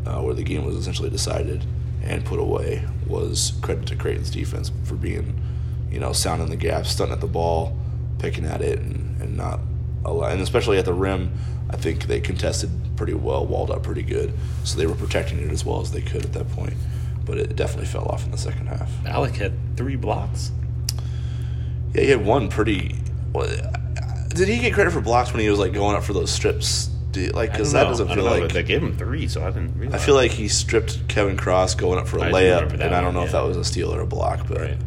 [0.05, 1.65] uh, where the game was essentially decided
[2.03, 5.41] and put away, was credit to Creighton's defense for being,
[5.91, 7.75] you know, sounding the gaps, stunting at the ball,
[8.19, 9.61] picking at it, and, and not
[10.05, 11.33] allow, and especially at the rim,
[11.71, 15.51] I think they contested pretty well, walled up pretty good, so they were protecting it
[15.51, 16.75] as well as they could at that point.
[17.25, 18.91] But it definitely fell off in the second half.
[19.07, 20.53] Alec had three blocks.
[21.95, 22.97] Yeah, he had one pretty.
[23.33, 23.49] Well,
[24.37, 26.87] did he get credit for blocks when he was like going up for those strips?
[27.13, 27.89] Do you- like, because that know.
[27.91, 28.53] doesn't feel know, like.
[28.53, 30.05] they gave him three, so I didn't I realize.
[30.05, 33.05] feel like he stripped Kevin Cross going up for a I layup, and I don't
[33.07, 33.41] one, know if yeah.
[33.41, 34.79] that was a steal or a block, but Right.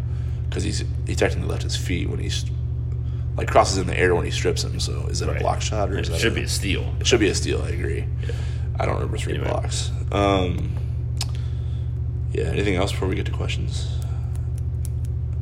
[0.47, 2.45] because he's he technically left his feet when he's
[3.35, 4.79] like crosses in the air when he strips him.
[4.79, 5.37] So is that Right.
[5.37, 6.93] a block shot or It is that should a, be a steal.
[6.99, 7.61] It should be a steal.
[7.63, 8.05] I agree.
[8.79, 9.49] I don't remember three Anyway.
[9.49, 9.89] blocks.
[10.11, 10.69] Um,
[12.33, 12.43] yeah.
[12.45, 13.87] Anything else before we get to questions?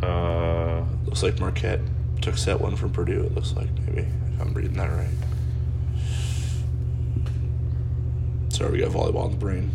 [0.01, 1.79] Uh, Looks like Marquette
[2.27, 3.23] took set one from Purdue.
[3.23, 5.07] It looks like maybe if I'm reading that right.
[8.49, 9.71] Sorry, we got volleyball in the brain.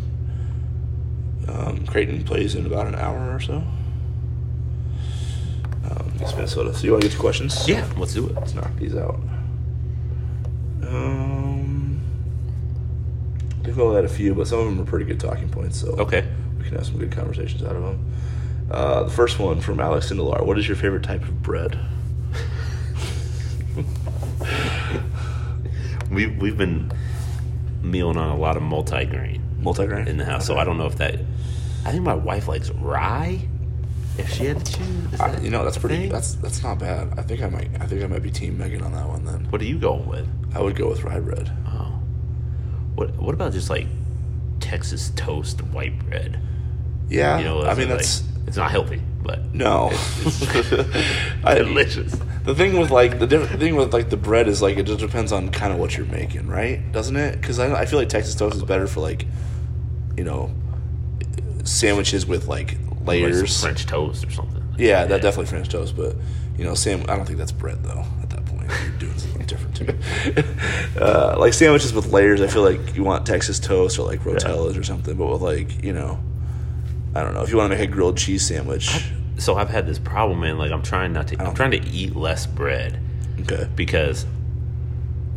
[1.47, 3.55] Um, Creighton plays in about an hour or so.
[5.89, 6.73] Um, against Minnesota.
[6.75, 7.67] So you want to get to questions?
[7.67, 8.35] yeah, let's do it.
[8.35, 9.15] Let's knock these out.
[10.87, 11.99] Um,
[13.61, 15.79] I think we'll add a few, but some of them are pretty good talking points.
[15.81, 16.23] So Okay.
[16.59, 18.11] we can have some good conversations out of them.
[18.69, 20.45] Uh, the first one from Alex Sindelar.
[20.45, 21.77] What is your favorite type of bread?
[26.13, 26.91] We we've been
[27.81, 30.97] mealing on a lot of multigrain Multigrain in the house, so I don't know if
[30.97, 31.15] that.
[31.85, 33.47] I think my wife likes rye.
[34.17, 35.97] If she had to choose, I- you know that's pretty.
[35.97, 36.09] thing?
[36.11, 37.17] That's that's not bad.
[37.17, 37.69] I think I might.
[37.79, 39.25] I think I might be Team Megan on that one.
[39.25, 40.27] Then What are you going with?
[40.53, 41.51] I would go with rye bread.
[41.67, 41.93] Oh,
[42.95, 43.87] what what about just like
[44.59, 46.39] Texas toast white bread?
[47.09, 49.89] Yeah, You know, I mean like- that's it's not healthy, but no.
[51.43, 52.15] I- delicious.
[52.43, 54.99] The thing with like the different thing with like the bread is like it just
[54.99, 56.91] depends on kind of what you're making, right?
[56.91, 57.39] Doesn't it?
[57.39, 59.25] Because I, I feel like Texas toast is better for like,
[60.17, 60.51] you know,
[61.63, 62.73] sandwiches with like
[63.05, 63.61] Like layers.
[63.61, 64.61] French toast or something.
[64.77, 66.15] Yeah, that definitely French toast, but
[66.57, 67.03] you know, Sam.
[67.07, 68.03] I don't think that's bread though.
[68.21, 70.43] At that point, you're doing something different to me.
[70.99, 74.77] uh, like sandwiches with layers, I feel like you want Texas toast or like rotellas
[74.77, 75.15] or something.
[75.15, 76.19] But with like you know,
[77.15, 79.05] I don't know if you want to make a grilled cheese sandwich.
[79.37, 80.57] So I've had this problem, man.
[80.57, 81.41] Like I'm trying not to.
[81.41, 82.99] I'm trying to eat less bread
[83.41, 83.67] Okay.
[83.75, 84.25] because,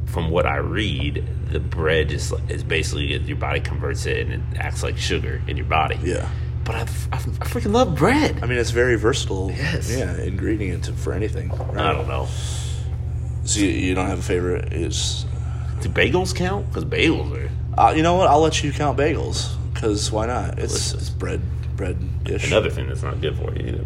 [0.07, 4.59] from what I read, the bread is is basically your body converts it and it
[4.59, 5.99] acts like sugar in your body.
[6.03, 6.29] Yeah.
[6.65, 6.81] But I
[7.13, 8.41] I freaking love bread.
[8.43, 9.51] I mean, it's very versatile.
[9.51, 9.91] Yes.
[9.97, 11.49] Yeah, ingredient for anything.
[11.51, 11.87] Right?
[11.87, 12.29] I don't know.
[13.45, 14.73] So you, you don't have a favorite?
[14.73, 15.25] Is
[15.81, 16.67] Do bagels count?
[16.69, 18.27] Because bagels are uh, you know what?
[18.29, 20.59] I'll let you count bagels because why not?
[20.59, 21.41] It's, it's bread,
[21.77, 22.47] bread dish.
[22.47, 23.85] another thing that's not good for you either.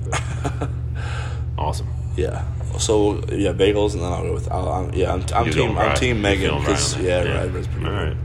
[0.59, 0.71] But
[1.59, 1.89] awesome.
[2.17, 2.45] Yeah.
[2.79, 4.51] So yeah, bagels, and then I'll go with.
[4.51, 5.79] I'll, I'm, yeah, I'm, I'm You're team.
[5.79, 7.49] I'm team Megan because on yeah, Yeah.
[7.49, 8.17] pretty All right.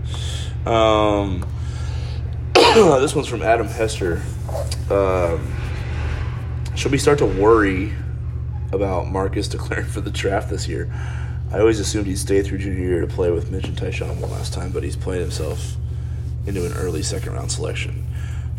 [0.68, 1.46] Um,
[3.02, 4.22] this one's from Adam Hester.
[4.90, 5.54] Um,
[6.76, 7.94] should we start to worry
[8.72, 10.92] about Marcus declaring for the draft this year?
[11.52, 14.32] I always assumed he'd stay through junior year to play with Mitch and Ty-Shon one
[14.32, 15.76] last time, but he's playing himself
[16.46, 18.06] into an early second round selection.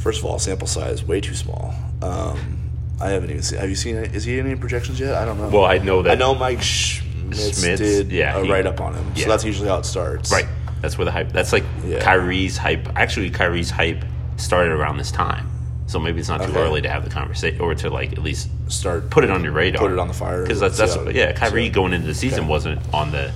[0.06, 1.74] First of all, sample size way too small.
[2.00, 2.38] Um,
[3.00, 3.58] I haven't even seen.
[3.58, 3.96] Have you seen?
[3.96, 5.14] Is he in any projections yet?
[5.16, 5.48] I don't know.
[5.48, 6.12] Well, I know that.
[6.12, 9.24] I know Mike Schmitz, Schmitz, did yeah, a write up on him, yeah.
[9.24, 10.30] so that's usually how it starts.
[10.30, 10.46] Right.
[10.80, 11.32] That's where the hype.
[11.32, 11.98] That's like Yeah.
[11.98, 12.88] Khyri's hype.
[12.96, 14.04] Actually, Khyri's hype
[14.36, 15.50] started around this time,
[15.88, 16.60] so maybe it's not too Okay.
[16.60, 19.54] early to have the conversation or to like at least Start put it on your
[19.54, 20.42] radar, Put it on the fire.
[20.42, 21.32] Because that's that's yeah.
[21.32, 22.48] Khyri how- going into the season Okay.
[22.48, 23.32] wasn't on the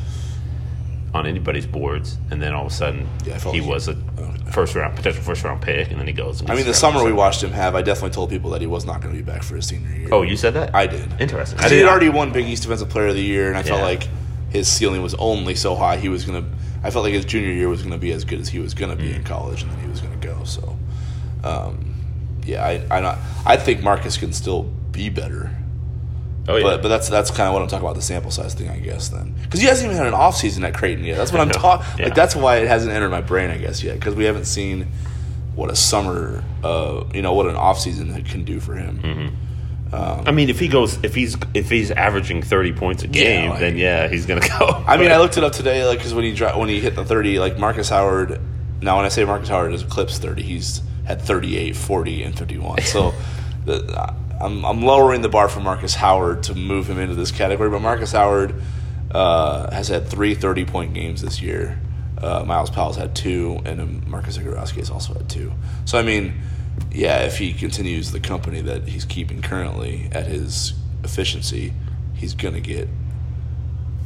[1.12, 4.51] on anybody's boards, and then all of a sudden Yeah, he like- was a okay.
[4.53, 6.40] first round potential first round pick, and then he goes.
[6.40, 8.66] And I mean, the summer we watched him have, I definitely told people that he
[8.68, 10.09] was not going to be back for his senior year.
[10.12, 10.73] Oh, you said that?
[10.75, 11.09] I did.
[11.20, 11.59] Interesting.
[11.59, 13.57] I Because he did had already won Big East Defensive Player of the Year, and
[13.57, 14.07] I felt like
[14.51, 15.96] his ceiling was only so high.
[15.96, 16.49] He was going to.
[16.83, 18.73] I felt like his junior year was going to be as good as he was
[18.73, 19.16] going to be Mm.
[19.16, 20.44] in college, and then he was going to go.
[20.44, 20.79] So,
[21.44, 21.94] um,
[22.46, 23.18] yeah, I, I not.
[23.44, 25.51] I think Marcus can still be better.
[26.48, 26.62] Oh yeah.
[26.62, 28.79] But but that's that's kind of what I'm talking about the sample size thing, I
[28.79, 29.09] guess.
[29.11, 31.16] Then because he hasn't even had an off season at Creighton yet.
[31.16, 31.87] That's what I'm talking.
[31.98, 32.07] Yeah.
[32.07, 33.94] Like that's why it hasn't entered my brain, I guess, yet.
[33.98, 34.88] Because we haven't seen
[35.55, 38.98] what a summer, uh, you know, what an off season can do for him.
[39.03, 39.37] Mm-hmm.
[39.92, 43.61] I mean, if he goes, if he's if he's averaging thirty points a game, like-
[43.61, 44.83] then yeah, he's gonna go.
[44.87, 46.94] I mean, I looked it up today, like because when he dri- when he hit
[46.94, 48.40] the 30, like Marcus Howard.
[48.83, 52.81] Now, when I say Marcus Howard has eclipsed 30, he's had 38, 40, and 51.
[52.81, 53.12] So,
[53.66, 57.68] the, I'm I'm lowering the bar for Marcus Howard to move him into this category.
[57.70, 58.55] But Marcus Howard,
[59.11, 61.81] uh, has had three 30 point games this year.
[62.18, 65.53] Uh, Myles Powell's had two, and um, Marcus Zegarowski has also had two.
[65.87, 66.35] So, I mean,
[66.92, 71.72] yeah, if he continues the company that he's keeping currently at his efficiency,
[72.14, 72.88] he's going to get,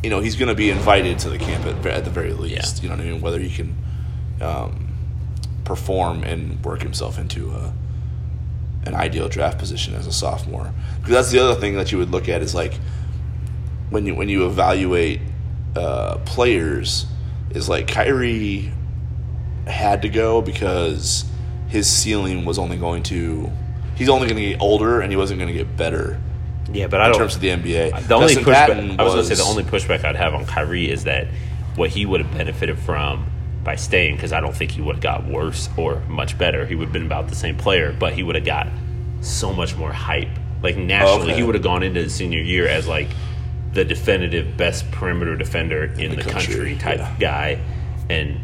[0.03, 2.77] you know, he's going to be invited to the camp at, at the very least.
[2.77, 2.83] Yeah.
[2.83, 3.21] You know what I mean?
[3.21, 3.77] Whether he can
[4.41, 4.95] um,
[5.65, 7.73] perform and work himself into a,
[8.87, 10.73] an ideal draft position as a sophomore.
[10.99, 12.75] Because that's the other thing that you would look at is like
[13.91, 15.21] when you when you evaluate
[15.77, 17.07] uh, players
[17.51, 18.73] is like Khyri
[19.67, 21.25] had to go because
[21.69, 23.51] his ceiling was only going to
[23.97, 26.21] he's only going to get older and he wasn't going to get better
[26.73, 28.09] Yeah, but I in terms of the NBA.
[28.09, 30.45] the only Justin pushback I was, was gonna say the only pushback I'd have on
[30.45, 31.29] Khyri is that
[31.77, 33.27] what he would have benefited from
[33.65, 36.67] by staying because I don't think he would have got worse or much better.
[36.67, 38.69] He would have been about the same player, but he would have got
[39.23, 40.29] so much more hype.
[40.63, 41.37] Like nationally, Okay.
[41.37, 43.09] he would have gone into his senior year as like
[43.73, 47.17] the definitive best perimeter defender in, the, the country, country, type yeah.
[47.19, 47.61] guy,
[48.09, 48.39] and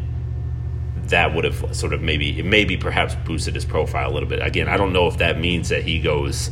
[1.07, 4.45] that would have sort of maybe it maybe perhaps boosted his profile a little bit.
[4.45, 6.51] Again, I don't know if that means that he goes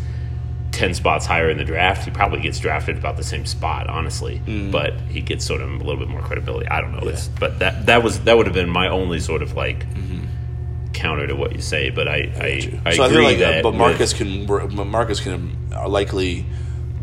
[0.79, 2.05] ten spots higher in the draft.
[2.05, 4.71] He probably gets drafted about the same spot, honestly, Mm.
[4.71, 6.67] but he gets sort of a little bit more credibility.
[6.67, 9.41] I don't know, it's, but that that was that would have been my only sort
[9.41, 9.85] of like
[10.93, 11.89] counter to what you say.
[11.89, 12.91] But I I, I, Mm-hmm.
[12.91, 14.45] so I agree feel like, uh, that but with- Marcus can
[14.89, 16.45] Marcus can likely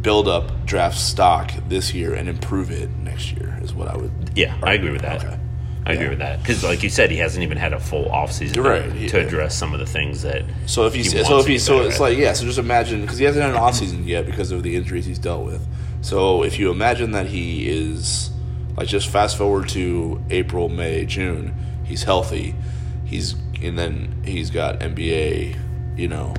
[0.03, 3.59] build up draft stock this year and improve it next year.
[3.63, 4.13] Is what I would.
[4.37, 5.25] yeah, I agree with that.
[5.25, 5.39] Okay.
[5.87, 8.65] I agree with that because, like you said, he hasn't even had a full offseason
[8.65, 10.45] Right, to, to address some of the things that.
[10.67, 13.03] So if he's he so if he so better it's like yeah, so just imagine
[13.03, 15.65] because he hasn't had an off season yet because of the injuries he's dealt with.
[16.03, 18.31] So if you imagine that he is
[18.77, 22.57] like just fast forward to April, May, June, he's healthy,
[23.05, 25.57] he's and then he's got NBA,
[25.97, 26.35] you know,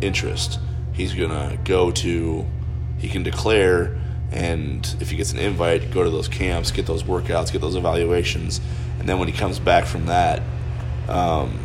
[0.00, 0.60] interest.
[0.92, 2.46] He's gonna go to,
[2.98, 3.98] he can declare,
[4.32, 7.76] and if he gets an invite, go to those camps, get those workouts, get those
[7.76, 8.60] evaluations,
[8.98, 10.42] and then when he comes back from that,
[11.08, 11.58] um,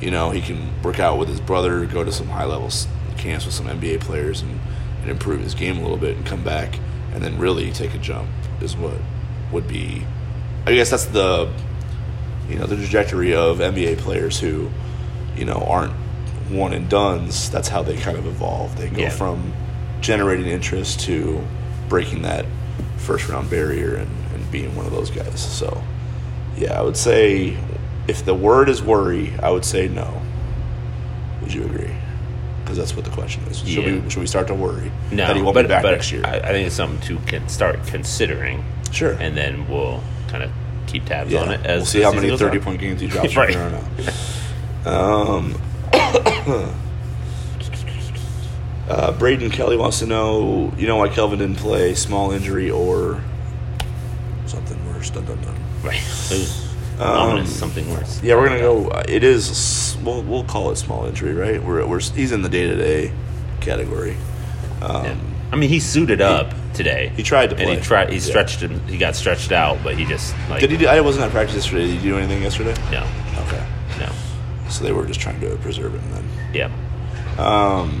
[0.00, 2.70] you know, he can work out with his brother, go to some high level
[3.16, 4.58] camps with some NBA players, and,
[5.02, 6.78] and improve his game a little bit, and come back,
[7.12, 8.28] and then really take a jump
[8.60, 8.94] is what
[9.52, 10.04] would be.
[10.66, 11.52] I guess that's the,
[12.48, 14.70] you know, the trajectory of NBA players who,
[15.36, 15.92] you know, aren't
[16.50, 17.50] one and duns.
[17.50, 18.76] That's how they kind of evolve.
[18.76, 19.08] They go Yeah.
[19.10, 19.52] from
[20.00, 21.40] generating interest to
[21.92, 22.46] breaking that
[22.96, 25.38] first round barrier and, and being one of those guys.
[25.38, 25.84] So,
[26.56, 27.54] yeah, I would say
[28.08, 30.22] if the word is worry, I would say no.
[31.42, 31.94] Would you agree?
[32.64, 33.58] Because that's what the question is.
[33.58, 34.00] Should, Yeah.
[34.00, 36.10] we, should we start to worry No, that he won't but, be back but next
[36.10, 36.22] year?
[36.24, 39.12] I, I think it's something to con- start considering, sure.
[39.20, 40.50] and then we'll kind of
[40.86, 41.60] keep tabs yeah, on it.
[41.66, 43.50] As we'll see how many 30 point games he drops from Right.
[43.50, 43.82] here
[44.86, 45.58] on out.
[46.56, 46.72] Um,
[48.88, 51.94] uh, Braden Kelly wants to know, you know, why Kelvin didn't play?
[51.94, 53.20] Small injury or
[54.46, 55.10] something worse?
[55.10, 55.54] Dun, dun, dun.
[55.82, 56.00] Right.
[57.00, 58.20] Ominous, something worse.
[58.20, 58.88] Um, Yeah, we're gonna go.
[58.88, 59.96] uh, It is.
[60.04, 61.62] We'll we'll call it small injury, right?
[61.62, 63.12] We're, we're he's in the day to day
[63.60, 64.16] category.
[64.82, 65.16] Um, Yeah.
[65.52, 67.12] I mean, he suited up today.
[67.16, 67.76] he tried to and play.
[67.76, 68.08] he tried.
[68.10, 68.20] He Yeah.
[68.22, 68.80] stretched him.
[68.88, 70.76] He got stretched out, but he just like Did he?
[70.76, 71.86] Do, I wasn't at practice yesterday.
[71.88, 72.74] Did you do anything yesterday?
[72.92, 73.04] no,
[73.46, 73.62] Okay,
[73.98, 74.08] no,
[74.68, 76.24] so they were just trying to preserve him then.
[76.54, 76.70] yeah,
[77.38, 78.00] Um,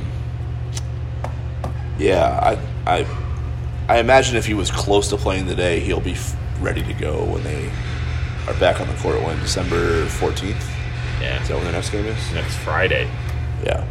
[2.02, 3.06] yeah, I, I,
[3.88, 7.24] I imagine if he was close to playing today, he'll be f- ready to go
[7.24, 7.70] when they
[8.48, 9.20] are back on the court.
[9.22, 10.64] When December fourteenth
[11.20, 11.40] yeah.
[11.42, 12.32] is that when their next game is?
[12.32, 13.08] Next Friday.
[13.64, 13.84] Yeah.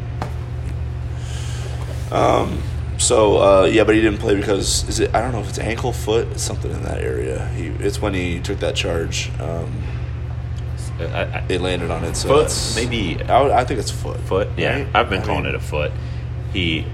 [2.11, 2.61] Um.
[2.97, 5.15] So uh, yeah, but he didn't play because is it?
[5.15, 7.47] I don't know if it's ankle, foot, it's something in that area.
[7.49, 9.31] He it's when he took that charge.
[9.39, 9.81] Um,
[10.99, 12.15] I, I, they landed on it.
[12.15, 14.19] So Foot, maybe- I, I think it's foot.
[14.19, 14.49] foot.
[14.55, 14.87] Yeah, right?
[14.93, 15.91] I've been I calling mean, it a foot.
[16.53, 16.85] He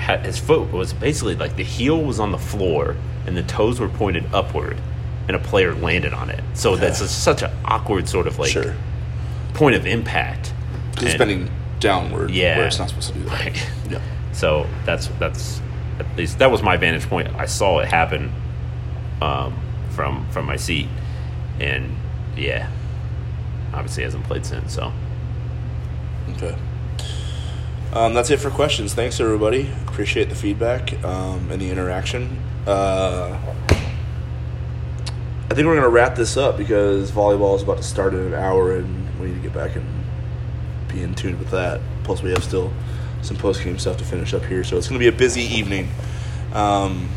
[0.00, 3.78] had his foot was basically like the heel was on the floor and the toes
[3.80, 4.80] were pointed upward,
[5.26, 6.42] and a player landed on it.
[6.54, 8.74] So that's a, such an awkward sort of like Sure.
[9.54, 10.52] point of impact.
[10.98, 12.30] it's bending downward.
[12.30, 12.56] Yeah.
[12.58, 13.32] Where it's not supposed to do that.
[13.44, 13.70] Right.
[13.90, 14.00] Yeah.
[14.32, 15.60] So that's that's
[15.98, 17.28] at least that was my vantage point.
[17.36, 18.32] I saw it happen
[19.20, 19.54] um,
[19.90, 20.88] from from my seat,
[21.60, 21.94] and
[22.36, 22.70] yeah,
[23.74, 24.74] obviously hasn't played since.
[24.74, 24.92] So
[26.36, 26.56] Okay.
[27.92, 28.92] Um, that's it for questions.
[28.92, 29.70] Thanks, everybody.
[29.86, 32.38] Appreciate the feedback um, and the interaction.
[32.66, 33.38] Uh,
[35.50, 38.20] I think we're going to wrap this up because volleyball is about to start in
[38.20, 39.86] an hour and we need to get back and
[40.88, 41.80] be in tune with that.
[42.04, 42.70] Plus, we have still
[43.22, 44.62] some post game stuff to finish up here.
[44.64, 45.88] So it's going to be a busy evening.
[46.52, 47.08] Um,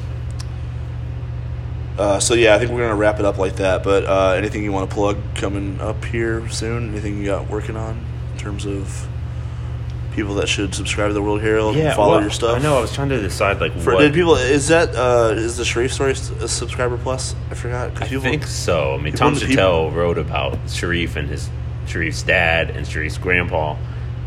[1.98, 3.84] uh, so, yeah, I think we're going to wrap it up like that.
[3.84, 6.92] But uh, anything you want to plug coming up here soon?
[6.92, 9.10] Anything you got working on in terms of
[10.12, 12.58] people that should subscribe to the World Herald and follow well, your stuff?
[12.60, 12.78] I know.
[12.78, 14.02] I was trying to decide like For, what.
[14.02, 17.36] did people is that uh, is the Shereef story a subscriber plus?
[17.50, 18.02] I forgot.
[18.02, 18.94] I people- think so.
[18.94, 21.50] I mean, Tom Shatel wrote about Shereef and his
[21.88, 23.76] Shereef's dad and Shereef's grandpa,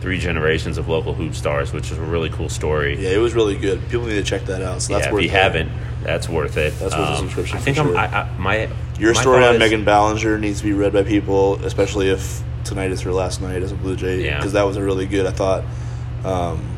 [0.00, 2.96] three generations of local hoop stars, which is a really cool story.
[3.02, 3.80] Yeah, it was really good.
[3.90, 4.82] People need to check that out.
[4.82, 5.32] So Yeah, that's if worth you it.
[5.32, 5.70] haven't,
[6.02, 6.72] that's worth it.
[6.74, 7.96] Um, That's worth a subscription I for think sure.
[7.96, 8.14] I'm.
[8.14, 8.68] I, I, my
[8.98, 12.42] Your my story on is- Megan Ballinger needs to be read by people, especially if
[12.64, 14.24] tonight is her last night as a Blue Jay.
[14.24, 14.36] Yeah.
[14.36, 15.26] Because that was a really good.
[15.26, 15.64] I thought.
[16.24, 16.74] Um,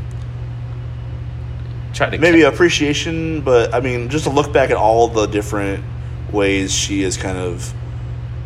[1.97, 5.85] tried to maybe appreciation, but I mean, just to look back at all the different
[6.31, 7.73] ways she is kind of,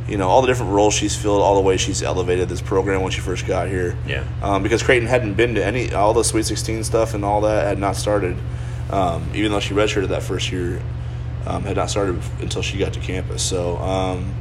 [0.08, 3.02] you know, all the different roles she's filled, all the ways she's elevated this program
[3.02, 3.96] when she first got here.
[4.06, 4.24] Yeah.
[4.42, 7.66] Um, because Creighton hadn't been to any, all the Sweet 16 stuff and all that
[7.66, 8.36] had not started,
[8.90, 10.80] um, even though she redshirted that first year,
[11.46, 13.42] um, had not started until she got to campus.
[13.42, 14.34] So, um,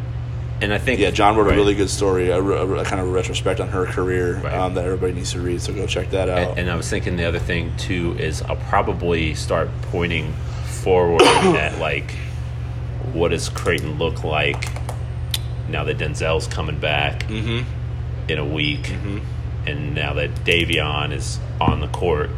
[0.61, 1.53] and I think yeah, Jon wrote right.
[1.53, 4.53] a really good story, a, re- a kind of a retrospect on her career Right.
[4.53, 5.61] um, that everybody needs to read.
[5.61, 6.51] So go check that out.
[6.51, 10.33] And, and I was thinking the other thing too is I'll probably start pointing
[10.81, 12.11] forward at like
[13.13, 14.69] what does Creighton look like
[15.69, 17.63] now that Denzel's coming back mm-hmm.
[18.29, 18.91] in a week,
[19.65, 22.29] and now that Davion is on the court,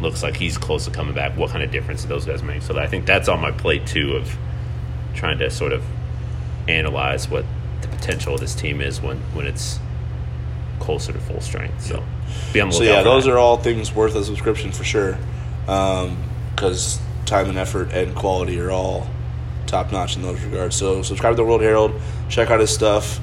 [0.00, 1.36] looks like he's close to coming back.
[1.36, 2.62] What kind of difference do those guys make?
[2.62, 4.36] So I think that's on my plate too of
[5.14, 5.84] trying to sort of
[6.68, 7.44] analyze what
[8.02, 9.78] potential of this team is when when it's
[10.80, 11.80] closer to full strength.
[11.82, 12.02] So
[12.52, 13.32] be on the So yeah, those that.
[13.32, 15.16] are all things worth a subscription for sure,
[15.64, 19.06] because time and effort and quality are all
[19.66, 20.74] top notch in those regards.
[20.76, 21.92] So subscribe to the World Herald,
[22.28, 23.20] check out his stuff.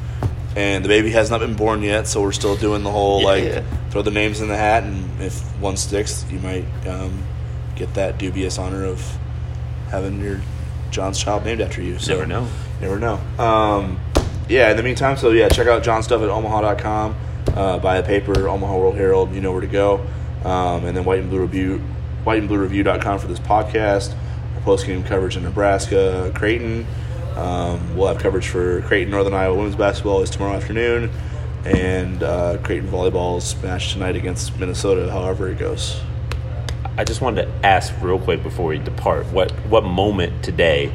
[0.56, 3.28] And the baby has not been born yet, so we're still doing the whole Yeah.
[3.28, 7.24] like throw the names in the hat, and if one sticks, you might um,
[7.76, 9.00] get that dubious honor of
[9.92, 10.42] having your
[10.90, 12.00] Jon's child named after you.
[12.00, 12.48] So Never know.
[12.82, 13.20] Never know.
[13.38, 14.00] Um,
[14.50, 17.16] yeah, in the meantime, so yeah, check out Jon's stuff at omaha.com.
[17.56, 20.06] Uh, buy a paper, Omaha World Herald, you know where to go.
[20.44, 21.80] Um, and then White and Blue Review,
[22.24, 24.16] white and blue whiteandbluereview.com for this podcast.
[24.56, 26.86] Our post game coverage in Nebraska, Creighton.
[27.36, 31.12] Um, we'll have coverage for Creighton Northern Iowa women's basketball is tomorrow afternoon.
[31.66, 36.02] And uh, Creighton volleyball's match tonight against Minnesota, however it goes.
[36.98, 40.92] I just wanted to ask real quick before we depart what what moment today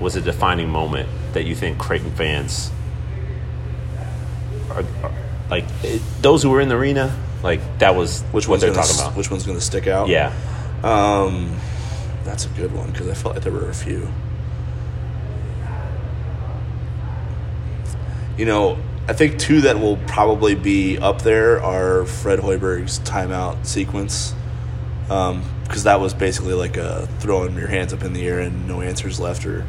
[0.00, 2.70] was a defining moment that you think Creighton fans
[4.70, 5.12] are, are
[5.50, 8.96] like it, those who were in the arena like that was Which what they're talking
[8.96, 10.08] about Which one's going to stick out?
[10.08, 10.32] yeah
[10.82, 11.54] Um,
[12.24, 14.08] that's a good one because I felt like there were a few.
[18.38, 23.66] You know, I think two that will probably be up there are Fred Hoiberg's timeout
[23.66, 24.34] sequence,
[25.06, 28.80] because that was basically like a throwing your hands up in the air and no
[28.80, 29.66] answers left, or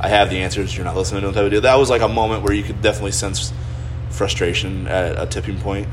[0.00, 1.60] I have the answers, you're not listening to them type of deal.
[1.60, 3.52] That was like a moment where you could definitely sense
[4.10, 5.88] frustration at a tipping point.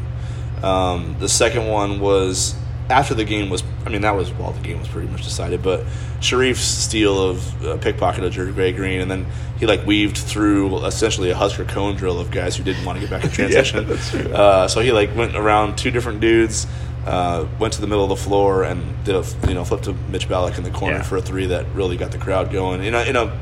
[0.63, 2.55] Um, the second one was
[2.89, 3.63] after the game was.
[3.85, 5.61] I mean, that was while the game was pretty much decided.
[5.61, 5.81] But
[6.19, 9.27] Shereef's steal of uh, pickpocket of Jervay Green, and then
[9.59, 13.01] he like weaved through essentially a Husker cone drill of guys who didn't want to
[13.01, 13.85] get back in transition.
[13.85, 14.33] true.
[14.33, 16.65] Uh, so he like went around two different dudes,
[17.05, 19.93] uh, went to the middle of the floor, and did a you know flip to
[20.09, 21.03] Mitch Ballock in the corner Yeah.
[21.03, 22.83] for a three that really got the crowd going.
[22.83, 23.37] In a, in a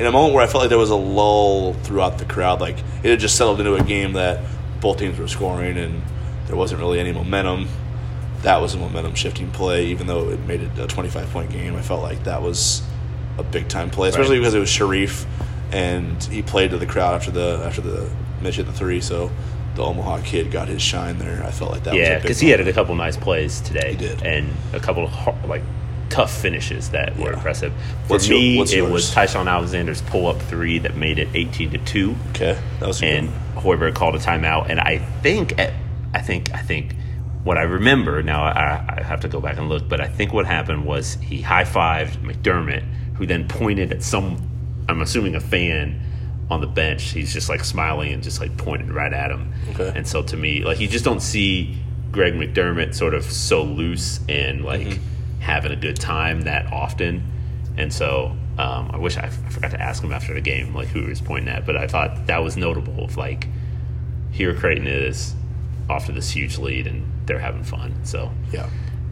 [0.00, 2.78] in a moment where I felt like there was a lull throughout the crowd, like
[3.02, 4.40] it had just settled into a game that
[4.80, 6.02] both teams were scoring and
[6.46, 7.68] there wasn't really any momentum.
[8.42, 11.76] That was a momentum shifting play, even though it made it a 25 point game.
[11.76, 12.82] I felt like that was
[13.38, 14.40] a big time play, especially Right.
[14.40, 15.26] because it was Shereef
[15.72, 19.00] and he played to the crowd after the after the Mitch hit the three.
[19.00, 19.30] So
[19.76, 21.44] the Omaha kid got his shine there.
[21.44, 23.96] I felt like that was yeah because he had a couple nice plays today He
[23.96, 24.22] did.
[24.24, 25.62] and a couple of like
[26.10, 27.36] tough finishes that were Yeah.
[27.36, 27.72] impressive
[28.06, 28.90] for What's your- me what's it yours?
[28.92, 32.58] was Ty-Shon Alexander's pull up three that made it 18 to 2 okay.
[32.80, 33.30] That was and.
[33.56, 34.66] Hoiberg called a timeout.
[34.70, 35.72] And I think, at,
[36.14, 36.94] I think, I think,
[37.44, 40.32] what I remember now, I, I have to go back and look, but I think
[40.32, 42.84] what happened was he high fived McDermott,
[43.14, 44.36] who then pointed at some,
[44.88, 46.00] I'm assuming a fan
[46.50, 47.02] on the bench.
[47.10, 49.52] He's just like smiling and just like pointed right at him.
[49.74, 49.92] Okay.
[49.94, 51.76] And so to me, like you just don't see
[52.12, 55.02] Greg McDermott sort of so loose and like Mm-hmm.
[55.40, 57.24] Having a good time that often.
[57.76, 60.88] And so um, I wish I, I forgot to ask him after the game, like
[60.88, 63.04] who he was pointing at, but I thought that was notable.
[63.04, 63.48] Of like,
[64.32, 65.34] here Creighton is
[65.88, 67.94] off to this huge lead and they're having fun.
[68.04, 68.68] So Yeah.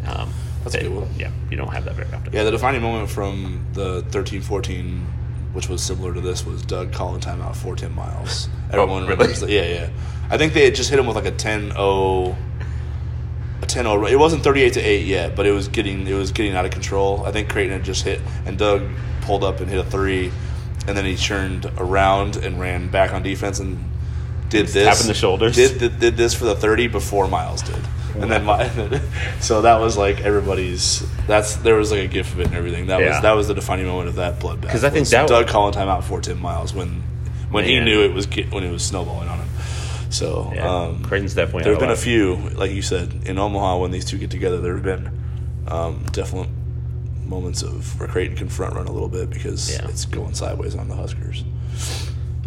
[0.06, 0.30] um,
[0.62, 1.08] That's a good one.
[1.18, 2.32] Yeah, you don't have that very often.
[2.32, 5.04] Yeah, the defining moment from the 13-14,
[5.54, 8.48] which was similar to this, was Doug calling timeout for Tim Miles.
[8.70, 9.08] Everyone Oh, really?
[9.12, 9.50] remembers that.
[9.50, 9.90] Yeah, yeah.
[10.30, 12.34] I think they had just hit him with like a 10-0 a
[13.68, 16.64] 10-0 it wasn't 38 to 8 yet but it was getting it was getting out
[16.64, 18.82] of control i think creighton had just hit and doug
[19.22, 20.32] pulled up and hit a three
[20.86, 23.78] and then he turned around and ran back on defense and
[24.48, 25.54] did this tapping the shoulders.
[25.54, 27.78] did, did did this for the 30 before miles did
[28.14, 28.68] and then my
[29.40, 31.06] so that was like everybody's.
[31.26, 32.86] That's there was like a gif of it and everything.
[32.86, 33.10] That Yeah.
[33.10, 34.70] was that was the defining moment of that bloodbath.
[34.70, 37.02] Cuz I think that- Doug calling timeout for Tim Miles when
[37.50, 39.37] when he knew it was when it was snowballing on.
[40.10, 41.64] So Yeah, um, Creighton's definitely.
[41.64, 44.60] there have been a few, like you said, in Omaha when these two get together.
[44.60, 45.10] There have been
[45.68, 46.48] um, definite
[47.26, 49.86] moments of where Creighton can front run a little bit because Yeah.
[49.88, 51.44] it's going sideways on the Huskers.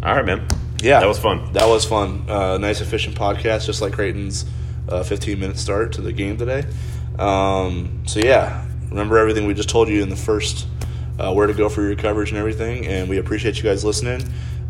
[0.02, 0.46] All right, man.
[0.82, 1.52] Yeah, that was fun.
[1.52, 2.24] That was fun.
[2.28, 4.44] Uh, nice, efficient podcast, just like Creighton's
[4.88, 6.64] uh, 15 minute start to the game today.
[7.20, 10.66] Um, so yeah, remember everything we just told you in the first
[11.20, 14.24] uh, where to go for your coverage and everything, and we appreciate you guys listening.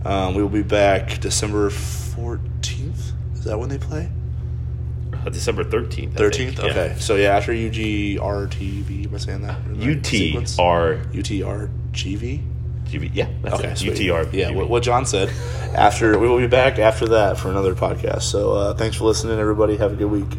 [0.04, 2.71] Um, we will be back December 14th.
[3.42, 4.08] Is that when they play?
[5.12, 6.16] Uh, December thirteenth.
[6.16, 6.60] Thirteenth.
[6.60, 6.94] Okay.
[7.00, 9.06] So yeah, after UGRTV.
[9.08, 9.58] Am I saying that?
[9.66, 10.56] in the sequence?
[10.56, 11.12] UTR.
[11.12, 12.40] UTRGV.
[12.84, 13.10] GB.
[13.12, 13.68] Yeah, that's Okay.
[13.72, 13.78] it.
[13.78, 13.94] sweet.
[13.94, 14.32] UTR.
[14.32, 15.28] Yeah, what, what Jon said.
[15.74, 18.22] After we will be back after that for another podcast.
[18.22, 19.76] So uh, thanks for listening, everybody.
[19.76, 20.38] Have a good week.